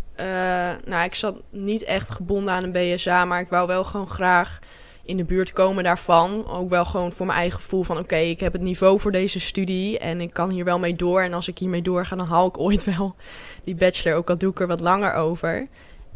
nou, 0.85 1.03
ik 1.03 1.15
zat 1.15 1.35
niet 1.49 1.83
echt 1.83 2.11
gebonden 2.11 2.53
aan 2.53 2.63
een 2.63 2.95
BSA, 2.95 3.25
maar 3.25 3.41
ik 3.41 3.49
wou 3.49 3.67
wel 3.67 3.83
gewoon 3.83 4.09
graag 4.09 4.59
in 5.07 5.17
de 5.17 5.25
buurt 5.25 5.53
komen 5.53 5.83
daarvan. 5.83 6.47
Ook 6.47 6.69
wel 6.69 6.85
gewoon 6.85 7.11
voor 7.11 7.25
mijn 7.25 7.37
eigen 7.37 7.59
gevoel 7.59 7.83
van 7.83 7.95
oké, 7.95 8.05
okay, 8.05 8.29
ik 8.29 8.39
heb 8.39 8.53
het 8.53 8.61
niveau 8.61 8.99
voor 8.99 9.11
deze 9.11 9.39
studie 9.39 9.99
en 9.99 10.21
ik 10.21 10.33
kan 10.33 10.49
hier 10.49 10.65
wel 10.65 10.79
mee 10.79 10.95
door. 10.95 11.21
En 11.21 11.33
als 11.33 11.47
ik 11.47 11.57
hiermee 11.57 11.81
doorga, 11.81 12.15
dan 12.15 12.27
haal 12.27 12.47
ik 12.47 12.59
ooit 12.59 12.83
wel 12.83 13.15
die 13.63 13.75
bachelor, 13.75 14.17
ook 14.17 14.29
al 14.29 14.37
doe 14.37 14.51
ik 14.51 14.59
er 14.59 14.67
wat 14.67 14.79
langer 14.79 15.13
over. 15.13 15.67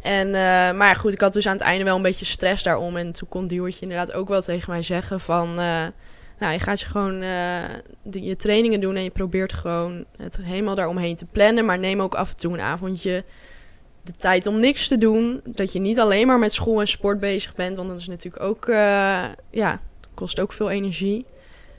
En, 0.02 0.26
uh, 0.26 0.32
maar 0.32 0.86
ja, 0.86 0.94
goed, 0.94 1.12
ik 1.12 1.20
had 1.20 1.32
dus 1.32 1.46
aan 1.46 1.52
het 1.52 1.62
einde 1.62 1.84
wel 1.84 1.96
een 1.96 2.02
beetje 2.02 2.24
stress 2.24 2.62
daarom. 2.62 2.96
En 2.96 3.12
toen 3.12 3.28
kon 3.28 3.46
Duwertje 3.46 3.82
inderdaad 3.82 4.12
ook 4.12 4.28
wel 4.28 4.40
tegen 4.40 4.70
mij 4.70 4.82
zeggen 4.82 5.20
van... 5.20 5.48
Uh, 5.48 5.86
nou, 6.38 6.52
je 6.52 6.58
gaat 6.58 6.80
je 6.80 6.86
gewoon 6.86 7.22
uh, 7.22 7.28
de, 8.02 8.22
je 8.22 8.36
trainingen 8.36 8.80
doen 8.80 8.96
en 8.96 9.02
je 9.02 9.10
probeert 9.10 9.52
gewoon 9.52 10.04
het 10.16 10.38
helemaal 10.42 10.74
daaromheen 10.74 11.16
te 11.16 11.26
plannen. 11.26 11.64
Maar 11.64 11.78
neem 11.78 12.00
ook 12.00 12.14
af 12.14 12.30
en 12.30 12.36
toe 12.36 12.52
een 12.52 12.60
avondje 12.60 13.24
de 14.04 14.12
tijd 14.12 14.46
om 14.46 14.60
niks 14.60 14.88
te 14.88 14.98
doen. 14.98 15.40
Dat 15.44 15.72
je 15.72 15.78
niet 15.78 16.00
alleen 16.00 16.26
maar 16.26 16.38
met 16.38 16.52
school 16.52 16.80
en 16.80 16.88
sport 16.88 17.20
bezig 17.20 17.54
bent. 17.54 17.76
Want 17.76 17.88
dat 17.88 18.00
is 18.00 18.06
natuurlijk 18.06 18.42
ook, 18.42 18.66
ja, 19.50 19.80
kost 20.14 20.40
ook 20.40 20.52
veel 20.52 20.70
energie. 20.70 21.24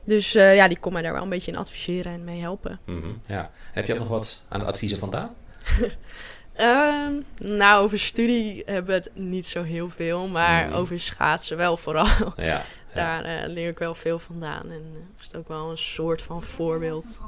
Dus 0.04 0.32
ja, 0.32 0.68
die 0.68 0.80
kon 0.80 0.94
mij 0.94 1.02
daar 1.02 1.14
wel 1.14 1.24
een 1.24 1.30
beetje 1.30 1.52
in 1.52 1.58
adviseren 1.58 2.14
en 2.14 2.24
mee 2.24 2.42
helpen. 2.42 2.80
Mm 2.86 3.02
-hmm, 3.02 3.22
ja. 3.26 3.52
Heb 3.72 3.86
je 3.86 3.94
ook 3.94 4.00
nog 4.00 4.08
wat 4.08 4.42
aan 4.48 4.60
de 4.60 4.66
adviezen 4.66 4.98
vandaan? 4.98 5.36
Um, 6.60 7.26
nou, 7.38 7.84
over 7.84 8.00
studie 8.00 8.64
hebben 8.66 8.86
we 8.86 8.94
het 8.94 9.10
niet 9.14 9.48
zo 9.48 9.64
heel 9.64 9.90
veel, 9.90 10.28
maar 10.28 10.68
mm. 10.68 10.74
over 10.74 11.00
schaatsen 11.00 11.58
wel 11.58 11.78
vooral. 11.78 12.08
Ja, 12.36 12.44
ja. 12.46 12.64
Daar 12.94 13.26
uh, 13.26 13.54
leer 13.54 13.70
ik 13.70 13.78
wel 13.78 13.96
veel 13.96 14.20
vandaan 14.20 14.64
en 14.64 14.84
uh, 14.94 15.00
is 15.20 15.26
het 15.26 15.36
ook 15.36 15.48
wel 15.48 15.72
een 15.72 15.78
soort 15.78 16.22
van 16.22 16.44
voorbeeld. 16.44 17.22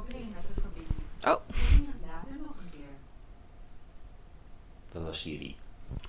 Oh. 1.24 1.34
Dat 4.92 5.02
was 5.02 5.20
Siri. 5.20 5.56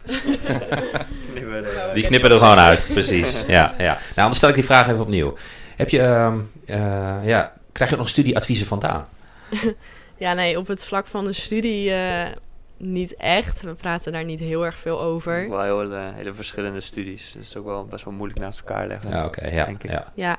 Die 1.94 2.04
knippen 2.04 2.32
er 2.32 2.38
gewoon 2.38 2.58
uit, 2.58 2.90
precies. 2.94 3.44
Ja, 3.48 3.74
ja. 3.78 3.94
Nou, 3.94 4.16
anders 4.16 4.38
stel 4.38 4.50
ik 4.50 4.56
die 4.56 4.64
vraag 4.64 4.88
even 4.88 5.00
opnieuw. 5.00 5.34
Heb 5.76 5.90
je, 5.90 6.02
ehm, 6.02 6.40
eh, 6.66 7.28
ja, 7.28 7.54
krijg 7.72 7.90
je 7.90 7.98
nog 7.98 8.10
studieadviezen 8.10 8.68
vandaan? 8.68 9.08
Ja, 10.18 10.34
nee, 10.34 10.58
op 10.58 10.68
het 10.68 10.86
vlak 10.86 11.08
van 11.08 11.26
de 11.26 11.34
studie 11.34 11.94
eh, 11.94 12.32
niet 12.78 13.16
echt. 13.16 13.62
We 13.62 13.76
praten 13.76 14.12
daar 14.12 14.24
niet 14.26 14.40
heel 14.40 14.66
erg 14.66 14.80
veel 14.80 15.02
over. 15.02 15.50
Wel 15.50 15.62
heel, 15.62 15.80
hele, 15.80 16.12
hele 16.14 16.34
verschillende 16.34 16.82
studies. 16.82 17.24
Dus 17.24 17.34
het 17.34 17.44
is 17.44 17.56
ook 17.58 17.66
wel 17.66 17.86
best 17.86 18.06
wel 18.06 18.14
moeilijk 18.14 18.40
naast 18.40 18.60
elkaar 18.60 18.88
leggen. 18.88 19.10
Ja, 19.10 19.26
oké, 19.26 19.48
ja, 19.48 19.68
ja. 19.82 20.12
Ja, 20.16 20.38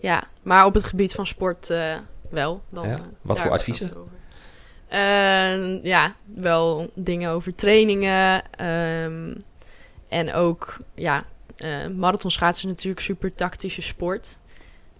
ja, 0.00 0.24
maar 0.42 0.64
op 0.64 0.74
het 0.74 0.84
gebied 0.84 1.12
van 1.14 1.26
sport 1.26 1.70
eh, 1.70 1.94
wel. 2.30 2.62
Dan, 2.68 2.88
Ja? 2.88 2.94
eh, 2.94 3.00
Wat 3.22 3.40
voor 3.40 3.50
adviezen? 3.50 3.86
het 3.86 3.96
over. 3.96 4.14
Eh, 4.88 5.82
ja, 5.84 6.14
wel 6.34 6.90
dingen 6.94 7.30
over 7.30 7.54
trainingen. 7.54 8.42
ehm, 8.50 9.34
en 10.08 10.32
ook, 10.34 10.76
ja, 10.94 11.24
eh 11.56 11.86
marathonschaatsen 11.88 12.68
is 12.68 12.74
natuurlijk 12.74 13.02
super 13.04 13.34
tactische 13.34 13.82
sport. 13.82 14.38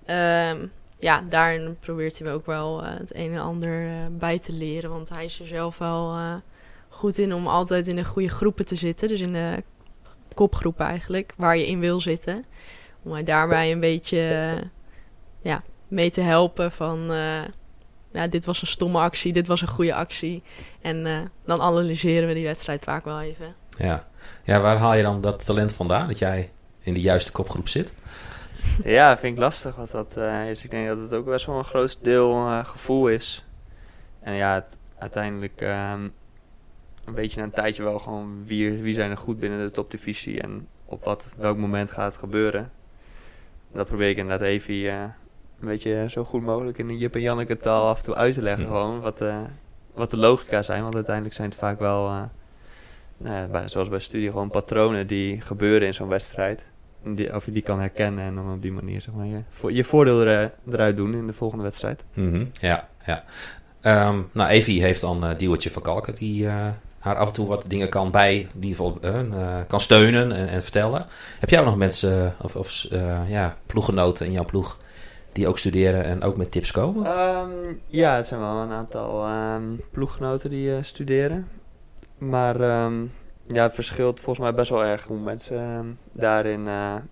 Ehm, 0.04 0.66
ja, 0.98 1.22
daarin 1.28 1.76
probeert 1.80 2.18
hij 2.18 2.28
me 2.28 2.34
ook 2.34 2.46
wel 2.46 2.82
eh, 2.84 2.90
het 2.98 3.14
een 3.14 3.32
en 3.32 3.40
ander 3.40 3.86
eh, 3.86 3.92
bij 4.10 4.38
te 4.38 4.52
leren. 4.52 4.90
Want 4.90 5.08
hij 5.08 5.24
is 5.24 5.40
er 5.40 5.46
zelf 5.46 5.78
wel 5.78 6.14
eh, 6.14 6.34
goed 6.96 7.18
in 7.18 7.34
om 7.34 7.46
altijd 7.46 7.88
in 7.88 7.96
de 7.96 8.04
goede 8.04 8.28
groepen 8.28 8.66
te 8.66 8.74
zitten. 8.74 9.08
Dus 9.08 9.20
in 9.20 9.32
de 9.32 9.62
kopgroepen 10.34 10.86
eigenlijk, 10.86 11.32
waar 11.36 11.56
je 11.56 11.66
in 11.66 11.80
wil 11.80 12.00
zitten. 12.00 12.44
Om 13.02 13.10
mij 13.10 13.22
daarbij 13.22 13.72
een 13.72 13.80
beetje 13.80 14.58
ja, 15.42 15.60
mee 15.88 16.10
te 16.10 16.20
helpen 16.20 16.72
van... 16.72 17.10
eh, 17.10 17.42
ja, 18.12 18.26
dit 18.26 18.44
was 18.44 18.60
een 18.60 18.66
stomme 18.66 18.98
actie, 18.98 19.32
dit 19.32 19.46
was 19.46 19.60
een 19.60 19.68
goede 19.68 19.94
actie. 19.94 20.42
En 20.80 21.06
eh, 21.06 21.18
dan 21.44 21.60
analyseren 21.60 22.28
we 22.28 22.34
die 22.34 22.44
wedstrijd 22.44 22.82
vaak 22.82 23.04
wel 23.04 23.20
even. 23.20 23.54
Ja. 23.78 24.06
ja, 24.44 24.60
waar 24.60 24.76
haal 24.76 24.94
je 24.94 25.02
dan 25.02 25.20
dat 25.20 25.44
talent 25.44 25.72
vandaan? 25.72 26.08
Dat 26.08 26.18
jij 26.18 26.52
in 26.78 26.94
de 26.94 27.00
juiste 27.00 27.32
kopgroep 27.32 27.68
zit? 27.68 27.92
Ja, 28.84 29.18
vind 29.18 29.36
ik 29.36 29.42
lastig 29.42 29.76
wat 29.76 29.90
dat 29.90 30.16
eh, 30.16 30.50
is. 30.50 30.64
Ik 30.64 30.70
denk 30.70 30.86
dat 30.86 30.98
het 30.98 31.14
ook 31.14 31.24
best 31.24 31.46
wel 31.46 31.58
een 31.58 31.64
groot 31.64 31.98
deel 32.02 32.64
gevoel 32.64 33.08
is. 33.08 33.44
En 34.20 34.34
ja, 34.34 34.54
het, 34.54 34.78
uiteindelijk 34.98 35.60
ehm 35.60 36.08
weet 37.14 37.32
je 37.32 37.38
na 37.38 37.44
een 37.44 37.50
tijdje 37.50 37.82
wel 37.82 37.98
gewoon 37.98 38.42
wie, 38.46 38.82
wie 38.82 38.94
zijn 38.94 39.10
er 39.10 39.16
goed 39.16 39.38
binnen 39.38 39.64
de 39.66 39.70
topdivisie 39.70 40.40
en 40.40 40.68
op 40.84 41.04
wat, 41.04 41.34
welk 41.36 41.56
moment 41.56 41.90
gaat 41.90 42.12
het 42.12 42.20
gebeuren. 42.20 42.70
Dat 43.72 43.86
probeer 43.86 44.08
ik 44.08 44.16
inderdaad 44.16 44.46
even 44.46 44.74
eh, 44.74 45.02
een 45.60 45.66
beetje 45.66 46.06
zo 46.08 46.24
goed 46.24 46.42
mogelijk 46.42 46.78
in 46.78 46.88
de 46.88 46.96
Jip 46.98 47.14
en 47.14 47.20
Janneke 47.20 47.56
taal 47.56 47.88
af 47.88 47.98
en 47.98 48.04
toe 48.04 48.14
uit 48.14 48.34
te 48.34 48.42
leggen. 48.42 48.64
Hm. 48.64 48.70
Gewoon 48.70 49.00
wat, 49.00 49.20
eh, 49.20 49.42
wat 49.94 50.10
de 50.10 50.16
logica 50.16 50.62
zijn, 50.62 50.82
want 50.82 50.94
uiteindelijk 50.94 51.34
zijn 51.34 51.48
het 51.48 51.58
vaak 51.58 51.78
wel, 51.78 52.06
eh, 52.06 52.22
nou 53.16 53.34
ja, 53.36 53.46
bijna 53.46 53.68
zoals 53.68 53.88
bij 53.88 53.98
studie, 53.98 54.30
gewoon 54.30 54.50
patronen 54.50 55.06
die 55.06 55.40
gebeuren 55.40 55.86
in 55.86 55.94
zo'n 55.94 56.08
wedstrijd. 56.08 56.66
Die, 57.04 57.34
of 57.34 57.44
je 57.44 57.52
die 57.52 57.62
kan 57.62 57.80
herkennen 57.80 58.24
en 58.24 58.34
dan 58.34 58.52
op 58.52 58.62
die 58.62 58.72
manier 58.72 59.00
zeg 59.00 59.14
maar, 59.14 59.26
je, 59.26 59.42
voor, 59.48 59.72
je 59.72 59.84
voordeel 59.84 60.26
er, 60.26 60.52
eruit 60.70 60.96
doen 60.96 61.14
in 61.14 61.26
de 61.26 61.32
volgende 61.32 61.64
wedstrijd. 61.64 62.04
Mhm, 62.14 62.44
Ja, 62.60 62.88
ja. 63.06 63.24
Ehm, 63.80 64.20
nou, 64.32 64.48
Evie 64.48 64.82
heeft 64.82 65.00
dan 65.00 65.24
eh 65.24 65.38
Diewertje 65.38 65.70
van 65.70 65.82
Kalken, 65.82 66.14
die 66.14 66.48
haar 67.06 67.16
af 67.16 67.26
en 67.26 67.32
toe 67.32 67.46
wat 67.46 67.64
dingen 67.68 67.88
kan 67.88 68.10
bij, 68.10 68.36
in 68.36 68.48
ieder 68.54 68.70
geval 68.70 68.98
eh, 69.00 69.20
eh, 69.20 69.66
kan 69.68 69.80
steunen 69.80 70.32
en, 70.32 70.48
en 70.48 70.62
vertellen. 70.62 71.06
Heb 71.40 71.50
jij 71.50 71.58
ook 71.58 71.64
nog 71.64 71.76
mensen, 71.76 72.26
eh, 72.38 72.44
of, 72.44 72.56
of 72.56 72.86
ja, 73.26 73.56
ploeggenoten 73.66 74.26
in 74.26 74.32
jouw 74.32 74.44
ploeg, 74.44 74.78
die 75.32 75.48
ook 75.48 75.58
studeren 75.58 76.04
en 76.04 76.22
ook 76.22 76.36
met 76.36 76.50
tips 76.50 76.70
komen? 76.70 77.06
Ehm, 77.06 77.50
ja, 77.86 78.22
zijn 78.22 78.40
wel 78.40 78.56
een 78.56 78.70
aantal 78.70 79.24
ehm, 79.24 79.62
ploeggenoten 79.90 80.50
die 80.50 80.82
studeren. 80.82 81.48
Maar 82.18 82.60
ehm, 82.60 83.04
ja, 83.46 83.62
het 83.62 83.74
verschilt 83.74 84.20
volgens 84.20 84.46
mij 84.46 84.54
best 84.54 84.70
wel 84.70 84.84
erg 84.84 85.04
hoe 85.04 85.18
mensen 85.18 85.98
daarin 86.12 86.68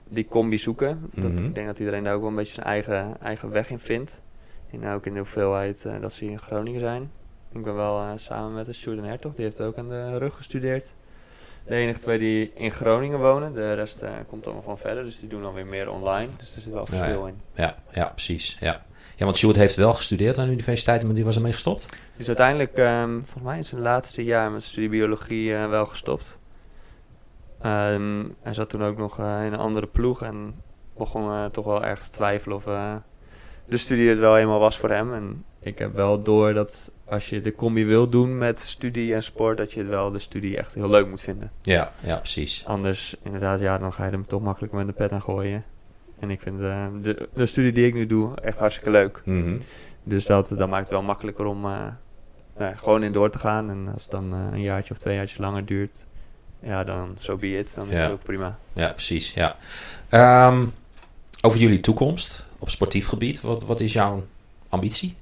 die 0.09 0.29
combi 0.29 0.59
zoeken. 0.59 1.11
Dat, 1.15 1.33
Mhm. 1.33 1.45
Ik 1.45 1.55
denk 1.55 1.67
dat 1.67 1.79
iedereen 1.79 2.05
daar 2.05 2.15
ook 2.15 2.21
wel 2.21 2.31
een 2.31 2.37
beetje 2.37 2.55
zijn 2.55 2.67
eigen, 2.67 3.21
eigen 3.21 3.51
weg 3.51 3.71
in 3.71 3.79
vindt. 3.79 4.23
En 4.71 4.89
ook 4.89 5.07
in 5.07 5.13
de 5.13 5.19
hoeveelheid 5.19 5.89
dat 6.01 6.13
ze 6.13 6.25
hier 6.25 6.33
in 6.33 6.39
Groningen 6.39 6.81
zijn. 6.81 7.11
Ik 7.55 7.65
ben 7.65 7.75
wel 7.75 8.01
eh, 8.01 8.13
samen 8.17 8.55
met 8.55 8.67
de 8.67 8.73
Sjoerd 8.73 9.01
Hertog, 9.01 9.35
die 9.35 9.45
heeft 9.45 9.61
ook 9.61 9.79
aan 9.79 9.89
de 9.89 10.19
rug 10.19 10.35
gestudeerd. 10.35 10.95
De 11.67 11.75
enige 11.75 12.01
twee 12.01 12.19
die 12.19 12.53
in 12.55 12.71
Groningen 12.71 13.19
wonen, 13.19 13.55
de 13.55 13.73
rest 13.73 14.01
eh, 14.01 14.11
komt 14.27 14.45
allemaal 14.45 14.63
van 14.63 14.79
verder. 14.79 15.05
Dus 15.05 15.21
die 15.21 15.29
doen 15.29 15.43
dan 15.43 15.55
weer 15.55 15.67
meer 15.67 15.91
online. 15.91 16.29
Dus 16.39 16.55
er 16.55 16.61
zit 16.61 16.73
wel 16.73 16.87
Ja, 16.91 16.97
verschil 16.97 17.27
in. 17.27 17.41
Ja, 17.55 17.77
ja, 17.91 18.09
precies. 18.09 18.57
Ja. 18.61 18.85
ja, 19.17 19.25
want 19.25 19.37
Sjoerd 19.37 19.57
heeft 19.57 19.75
wel 19.75 19.93
gestudeerd 19.93 20.39
aan 20.39 20.47
de 20.47 20.53
universiteit, 20.53 21.05
maar 21.05 21.15
die 21.15 21.25
was 21.25 21.37
ermee 21.37 21.53
gestopt. 21.53 21.89
Dus 22.17 22.27
uiteindelijk, 22.27 22.77
ehm, 22.77 23.13
volgens 23.13 23.43
mij 23.43 23.57
in 23.57 23.65
zijn 23.65 23.81
laatste 23.81 24.25
jaar 24.25 24.51
met 24.51 24.63
studie 24.63 24.89
biologie 24.89 25.55
eh, 25.55 25.69
wel 25.69 25.87
gestopt. 25.87 26.39
Ehm, 27.61 28.25
hij 28.43 28.55
zat 28.55 28.69
toen 28.69 28.85
ook 28.85 28.97
nog 28.97 29.19
in 29.19 29.25
een 29.25 29.57
andere 29.57 29.87
ploeg 29.87 30.23
en 30.23 30.63
begon 30.97 31.51
toch 31.51 31.65
wel 31.65 31.85
erg 31.85 32.03
te 32.03 32.11
twijfelen 32.11 32.57
of 32.57 32.65
de 33.67 33.77
studie 33.77 34.09
het 34.09 34.19
wel 34.19 34.39
eenmaal 34.39 34.59
was 34.59 34.79
voor 34.79 34.91
hem. 34.91 35.13
En 35.13 35.45
ik 35.61 35.79
heb 35.79 35.95
wel 35.95 36.23
door 36.23 36.55
dat 36.55 36.93
als 37.15 37.29
je 37.29 37.41
de 37.41 37.55
combi 37.55 37.85
wil 37.85 38.09
doen 38.09 38.39
met 38.39 38.59
studie 38.59 39.15
en 39.15 39.23
sport, 39.23 39.59
dat 39.59 39.73
je 39.73 39.81
het 39.81 39.89
wel 39.89 40.11
de 40.11 40.19
studie 40.19 40.57
echt 40.57 40.75
heel 40.75 40.89
leuk 40.91 41.09
moet 41.09 41.21
vinden. 41.21 41.51
Ja, 41.63 41.93
ja, 42.01 42.17
precies. 42.17 42.63
Anders, 42.67 43.17
inderdaad, 43.23 43.61
ja, 43.61 43.79
dan 43.79 43.93
ga 43.93 44.05
je 44.07 44.11
er 44.11 44.27
toch 44.27 44.43
makkelijker 44.43 44.79
met 44.79 44.87
de 44.87 44.93
pet 44.93 45.13
aan 45.13 45.23
gooien. 45.23 45.65
En 46.19 46.31
ik 46.31 46.41
vind 46.41 46.61
eh, 46.61 46.87
de, 47.03 47.29
de 47.35 47.47
studie 47.47 47.73
die 47.73 47.87
ik 47.87 47.95
nu 47.95 48.07
doe 48.07 48.35
echt 48.41 48.59
hartstikke 48.59 48.91
leuk. 48.91 49.23
Mhm. 49.25 49.57
Dus 50.03 50.27
dat, 50.27 50.55
dat 50.59 50.69
maakt 50.69 50.83
het 50.83 50.91
wel 50.91 51.03
makkelijker 51.03 51.45
om 51.45 51.65
eh, 51.65 51.87
nou 52.59 52.77
gewoon 52.77 53.03
in 53.03 53.13
door 53.13 53.31
te 53.31 53.39
gaan. 53.39 53.71
En 53.71 53.89
als 53.93 54.03
het 54.03 54.11
dan 54.11 54.33
eh, 54.35 54.39
een 54.53 54.63
jaartje 54.63 54.93
of 54.95 54.99
twee 55.01 55.15
jaartjes 55.17 55.39
langer 55.39 55.65
duurt, 55.65 56.07
ja, 56.61 56.85
dan 56.85 57.15
zo 57.19 57.33
so 57.33 57.37
be 57.39 57.59
it. 57.59 57.75
Dan 57.75 57.87
is 57.91 57.97
Ja. 57.99 58.03
het 58.03 58.13
ook 58.13 58.23
prima. 58.23 58.59
Ja, 58.73 58.93
precies. 58.93 59.33
Ja. 59.33 59.57
Ehm, 60.09 60.67
over 61.41 61.61
jullie 61.61 61.81
toekomst 61.81 62.45
op 62.59 62.71
sportief 62.71 63.07
gebied, 63.07 63.41
wat, 63.41 63.65
wat 63.65 63.81
is 63.81 63.93
jouw 63.93 64.27
ambitie? 64.69 65.15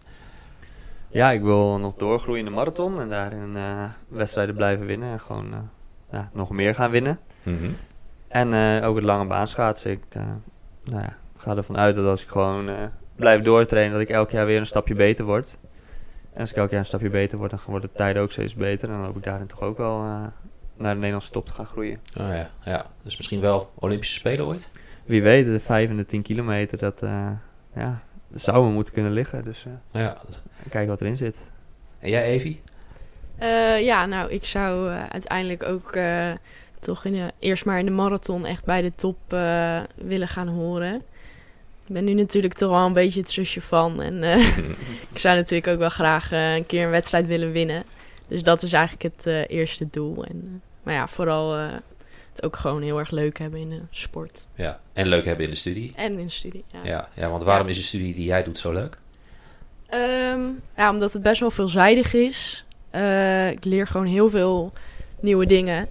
Ja, 1.12 1.30
ik 1.30 1.42
wil 1.42 1.78
nog 1.78 1.94
doorgroeien 1.96 2.38
in 2.38 2.44
de 2.44 2.56
marathon 2.56 3.00
en 3.00 3.08
daarin 3.08 3.56
eh, 3.56 3.84
wedstrijden 4.08 4.54
blijven 4.54 4.86
winnen. 4.86 5.10
En 5.10 5.20
gewoon 5.20 5.52
eh, 5.52 5.58
ja, 6.10 6.30
nog 6.32 6.50
meer 6.50 6.74
gaan 6.74 6.90
winnen. 6.90 7.18
Mhm. 7.42 7.70
En 8.28 8.52
eh, 8.52 8.88
ook 8.88 8.96
het 8.96 9.04
lange 9.04 9.26
baan 9.26 9.48
schaatsen. 9.48 9.90
Ik 9.90 10.04
nou 10.84 11.02
ja, 11.02 11.16
ga 11.36 11.56
ervan 11.56 11.78
uit 11.78 11.94
dat 11.94 12.06
als 12.06 12.22
ik 12.22 12.28
gewoon 12.28 12.70
blijf 13.16 13.42
doortrainen, 13.42 13.92
dat 13.92 14.02
ik 14.02 14.08
elk 14.08 14.30
jaar 14.30 14.46
weer 14.46 14.58
een 14.58 14.66
stapje 14.66 14.94
beter 14.94 15.24
word. 15.24 15.58
En 16.32 16.40
als 16.40 16.50
ik 16.50 16.56
elk 16.56 16.70
jaar 16.70 16.78
een 16.78 16.86
stapje 16.86 17.10
beter 17.10 17.38
word, 17.38 17.50
dan 17.50 17.60
worden 17.66 17.90
de 17.90 17.96
tijden 17.96 18.22
ook 18.22 18.32
steeds 18.32 18.54
beter. 18.54 18.88
En 18.88 18.94
dan 18.94 19.04
hoop 19.04 19.16
ik 19.16 19.24
daarin 19.24 19.46
toch 19.46 19.60
ook 19.60 19.78
wel 19.78 19.98
naar 20.76 20.94
de 20.94 20.94
Nederlandse 20.94 21.30
top 21.30 21.46
te 21.46 21.52
gaan 21.52 21.66
groeien. 21.66 22.00
Oh 22.20 22.28
ja, 22.28 22.50
ja, 22.64 22.86
dus 23.02 23.16
misschien 23.16 23.40
wel 23.40 23.72
Olympische 23.74 24.14
Spelen 24.14 24.46
ooit? 24.46 24.70
Wie 25.04 25.22
weet, 25.22 25.46
de 25.46 25.60
5 25.60 25.90
en 25.90 25.96
de 25.96 26.04
10 26.04 26.22
kilometer, 26.22 26.78
dat, 26.78 27.00
ja, 27.74 28.02
zou 28.34 28.66
me 28.66 28.72
moeten 28.72 28.92
kunnen 28.92 29.12
liggen. 29.12 29.44
Dus 29.44 29.64
eh, 29.66 30.00
Ja. 30.02 30.16
kijken 30.68 30.88
wat 30.90 31.00
erin 31.00 31.16
zit. 31.16 31.52
En 31.98 32.10
jij, 32.10 32.24
Evie? 32.24 32.60
Eh, 33.38 33.84
ja, 33.84 34.06
nou, 34.06 34.30
ik 34.30 34.44
zou 34.44 34.92
eh, 34.92 35.04
uiteindelijk 35.08 35.62
ook 35.62 35.92
eh, 35.92 36.30
toch 36.80 37.04
in 37.04 37.12
de, 37.12 37.32
eerst 37.38 37.64
maar 37.64 37.78
in 37.78 37.84
de 37.84 37.90
marathon 37.90 38.46
echt 38.46 38.64
bij 38.64 38.82
de 38.82 38.90
top 38.90 39.16
eh, 39.28 39.80
willen 39.94 40.28
gaan 40.28 40.48
horen. 40.48 40.94
Ik 41.86 41.92
ben 41.94 42.04
nu 42.04 42.14
natuurlijk 42.14 42.54
toch 42.54 42.70
wel 42.70 42.86
een 42.86 42.92
beetje 42.92 43.20
het 43.20 43.30
zusje 43.30 43.60
van. 43.60 44.02
En 44.02 44.22
eh, 44.22 44.56
ik 45.12 45.18
zou 45.18 45.36
natuurlijk 45.36 45.66
ook 45.66 45.78
wel 45.78 45.88
graag 45.88 46.32
een 46.32 46.66
keer 46.66 46.84
een 46.84 46.90
wedstrijd 46.90 47.26
willen 47.26 47.52
winnen. 47.52 47.84
Dus 48.28 48.42
dat 48.42 48.62
is 48.62 48.72
eigenlijk 48.72 49.14
het 49.16 49.26
eh, 49.26 49.48
eerste 49.48 49.88
doel. 49.90 50.24
En, 50.24 50.40
eh, 50.44 50.60
maar 50.82 50.94
ja, 50.94 51.06
vooral 51.08 51.56
eh, 51.56 51.66
het 52.36 52.44
ook 52.44 52.56
gewoon 52.56 52.82
heel 52.82 52.98
erg 52.98 53.10
leuk 53.10 53.38
hebben 53.38 53.60
in 53.60 53.68
de 53.70 53.80
sport. 53.90 54.48
Ja, 54.54 54.80
en 54.92 55.06
leuk 55.06 55.24
hebben 55.24 55.44
in 55.44 55.50
de 55.50 55.56
studie. 55.56 55.92
En 55.96 56.18
in 56.18 56.24
de 56.26 56.32
studie. 56.32 56.64
Ja. 56.72 56.78
Ja, 56.84 57.08
ja 57.14 57.30
want 57.30 57.42
waarom 57.42 57.66
is 57.68 57.76
de 57.76 57.82
studie 57.82 58.14
die 58.14 58.24
jij 58.24 58.42
doet 58.42 58.58
zo 58.58 58.72
leuk? 58.72 58.98
Ehm, 59.88 60.40
ja, 60.76 60.90
omdat 60.90 61.12
het 61.12 61.22
best 61.22 61.40
wel 61.40 61.50
veelzijdig 61.50 62.12
is. 62.14 62.64
Eh, 62.90 63.50
ik 63.50 63.64
leer 63.64 63.86
gewoon 63.86 64.06
heel 64.06 64.30
veel 64.30 64.72
nieuwe 65.20 65.46
dingen. 65.46 65.88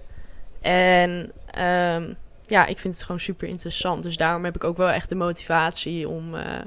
En 0.60 1.32
ehm, 1.50 2.12
ja, 2.46 2.66
ik 2.66 2.78
vind 2.78 2.94
het 2.94 3.02
gewoon 3.04 3.20
super 3.20 3.48
interessant. 3.48 4.02
Dus 4.02 4.16
daarom 4.16 4.44
heb 4.44 4.54
ik 4.56 4.64
ook 4.64 4.76
wel 4.76 4.88
echt 4.90 5.08
de 5.08 5.14
motivatie 5.14 6.08
om, 6.08 6.34
eh, 6.34 6.58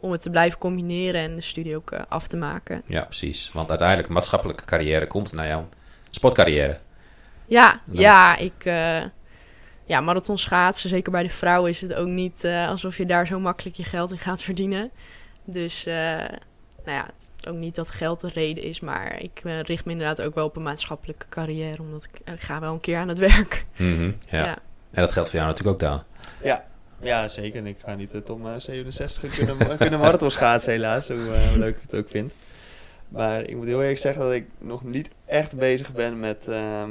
om 0.00 0.12
het 0.12 0.22
te 0.22 0.30
blijven 0.30 0.58
combineren 0.58 1.20
en 1.20 1.34
de 1.34 1.40
studie 1.40 1.76
ook 1.76 1.90
eh, 1.90 2.00
af 2.08 2.26
te 2.26 2.36
maken. 2.36 2.82
Ja, 2.86 3.04
precies. 3.04 3.50
Want 3.52 3.68
uiteindelijk, 3.68 4.08
een 4.08 4.14
maatschappelijke 4.14 4.64
carrière 4.64 5.06
komt 5.06 5.32
naar 5.32 5.46
jouw 5.46 5.68
sportcarrière. 6.10 6.78
Ja, 7.46 7.80
Dan- 7.84 8.00
ja, 8.00 8.36
ik. 8.36 8.52
Ja, 9.92 10.00
marathon 10.00 10.38
schaatsen, 10.38 10.88
zeker 10.88 11.12
bij 11.12 11.22
de 11.22 11.28
vrouwen, 11.28 11.70
is 11.70 11.80
het 11.80 11.94
ook 11.94 12.08
niet 12.08 12.44
eh, 12.44 12.68
alsof 12.68 12.96
je 12.96 13.06
daar 13.06 13.26
zo 13.26 13.40
makkelijk 13.40 13.76
je 13.76 13.84
geld 13.84 14.10
in 14.10 14.18
gaat 14.18 14.42
verdienen. 14.48 14.90
Dus, 15.44 15.86
eh, 15.86 15.94
nou 16.84 16.96
ja, 16.98 17.04
het 17.04 17.30
is 17.40 17.48
ook 17.48 17.56
niet 17.56 17.74
dat 17.74 17.90
geld 17.90 18.20
de 18.20 18.28
reden 18.28 18.64
is, 18.64 18.80
maar 18.80 19.22
ik 19.22 19.40
eh, 19.44 19.60
richt 19.60 19.84
me 19.84 19.92
inderdaad 19.92 20.22
ook 20.22 20.34
wel 20.34 20.44
op 20.44 20.56
een 20.56 20.62
maatschappelijke 20.62 21.26
carrière, 21.28 21.82
omdat 21.82 22.08
ik, 22.12 22.32
ik 22.34 22.40
ga 22.40 22.60
wel 22.60 22.72
een 22.72 22.80
keer 22.80 22.98
aan 22.98 23.08
het 23.08 23.18
werk. 23.18 23.66
Mhm, 23.76 24.12
ja. 24.28 24.44
Ja. 24.44 24.58
En 24.90 25.02
dat 25.02 25.12
geldt 25.12 25.28
voor 25.30 25.38
jou 25.38 25.50
natuurlijk 25.50 25.82
ook, 25.82 25.88
Daan. 25.88 26.04
Ja, 26.42 26.64
ja 27.00 27.28
zeker. 27.28 27.58
En 27.58 27.66
ik 27.66 27.78
ga 27.84 27.94
niet 27.94 28.12
het 28.12 28.30
om 28.30 28.46
eh, 28.46 28.52
67 28.56 29.36
kunnen, 29.36 29.76
kunnen 29.76 29.98
marathon 29.98 30.30
schaatsen 30.30 30.72
helaas, 30.72 31.08
hoe, 31.08 31.16
hoe 31.16 31.58
leuk 31.58 31.76
ik 31.76 31.82
het 31.82 31.96
ook 31.96 32.08
vind. 32.08 32.34
Maar 33.08 33.42
ik 33.42 33.56
moet 33.56 33.66
heel 33.66 33.80
eerlijk 33.80 33.98
zeggen 33.98 34.22
dat 34.22 34.32
ik 34.32 34.46
nog 34.58 34.84
niet 34.84 35.10
echt 35.26 35.56
bezig 35.56 35.92
ben 35.92 36.20
met, 36.20 36.48
ehm, 36.48 36.90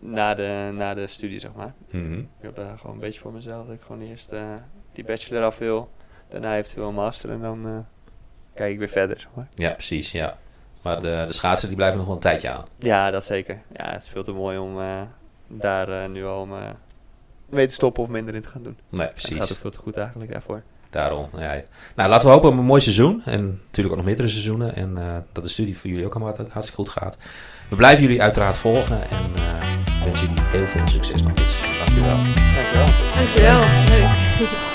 na, 0.00 0.34
de, 0.34 0.70
na 0.74 0.94
de 0.94 1.06
studie, 1.06 1.38
zeg 1.38 1.50
maar. 1.54 1.74
Mhm. 1.90 2.18
Ik 2.18 2.26
heb 2.40 2.58
eh, 2.58 2.78
gewoon 2.78 2.94
een 2.94 3.00
beetje 3.00 3.20
voor 3.20 3.32
mezelf 3.32 3.66
dat 3.66 3.74
ik 3.74 3.80
gewoon 3.82 4.00
eerst 4.02 4.32
eh, 4.32 4.54
die 4.92 5.04
bachelor 5.04 5.44
af 5.44 5.58
wil. 5.58 5.90
Daarna 6.28 6.56
eventueel 6.56 6.88
een 6.88 6.94
master 6.94 7.30
en 7.30 7.40
dan 7.40 7.66
eh, 7.66 7.78
kijk 8.54 8.72
ik 8.72 8.78
weer 8.78 8.88
verder, 8.88 9.20
zeg 9.20 9.30
maar. 9.34 9.48
Ja, 9.54 9.70
precies, 9.70 10.12
ja. 10.12 10.38
Maar 10.82 11.00
de, 11.00 11.24
de 11.26 11.32
schaatsen 11.32 11.68
die 11.68 11.76
blijven 11.76 11.96
nog 11.98 12.06
wel 12.06 12.14
een 12.14 12.20
tijdje 12.20 12.50
aan. 12.50 12.64
Ja, 12.78 13.10
dat 13.10 13.24
zeker. 13.24 13.62
Ja, 13.76 13.90
het 13.92 14.02
is 14.02 14.08
veel 14.08 14.22
te 14.22 14.32
mooi 14.32 14.58
om 14.58 14.78
daar 15.46 16.08
nu 16.08 16.26
al 16.26 16.48
mee 17.48 17.66
te 17.66 17.72
stoppen 17.72 18.02
of 18.02 18.08
minder 18.08 18.34
in 18.34 18.42
te 18.42 18.48
gaan 18.48 18.62
doen. 18.62 18.78
Nee, 18.88 19.00
Het 19.00 19.20
gaat 19.20 19.28
precies. 19.28 19.52
ook 19.52 19.58
veel 19.58 19.70
te 19.70 19.78
goed 19.78 19.96
eigenlijk 19.96 20.32
daarvoor. 20.32 20.62
Daarom. 20.90 21.28
Ja. 21.36 21.62
Nou, 21.96 22.08
laten 22.08 22.26
we 22.26 22.32
hopen 22.32 22.48
op 22.48 22.58
een 22.58 22.64
mooi 22.64 22.80
seizoen. 22.80 23.22
En 23.24 23.60
natuurlijk 23.64 23.88
ook 23.88 23.96
nog 23.96 24.04
meerdere 24.06 24.28
seizoenen. 24.28 24.74
En 24.74 24.94
dat 25.32 25.44
de 25.44 25.50
studie 25.50 25.78
voor 25.78 25.90
jullie 25.90 26.06
ook 26.06 26.14
allemaal 26.14 26.36
hartstikke 26.36 26.82
goed 26.82 26.88
gaat. 26.88 27.18
We 27.68 27.76
blijven 27.76 28.02
jullie 28.02 28.22
uiteraard 28.22 28.56
volgen. 28.56 29.10
En 29.10 29.32
wensen 30.04 30.28
jullie 30.28 30.42
heel 30.50 30.66
veel 30.66 30.88
succes 30.88 31.22
nog 31.22 31.32
dit 31.32 31.48
seizoen. 31.48 31.78
Dank 31.78 31.88
jullie 31.88 32.04
wel. 32.04 32.16
Dankjewel. 32.54 32.86
Dankjewel. 33.14 33.60
Leuk. 33.88 34.69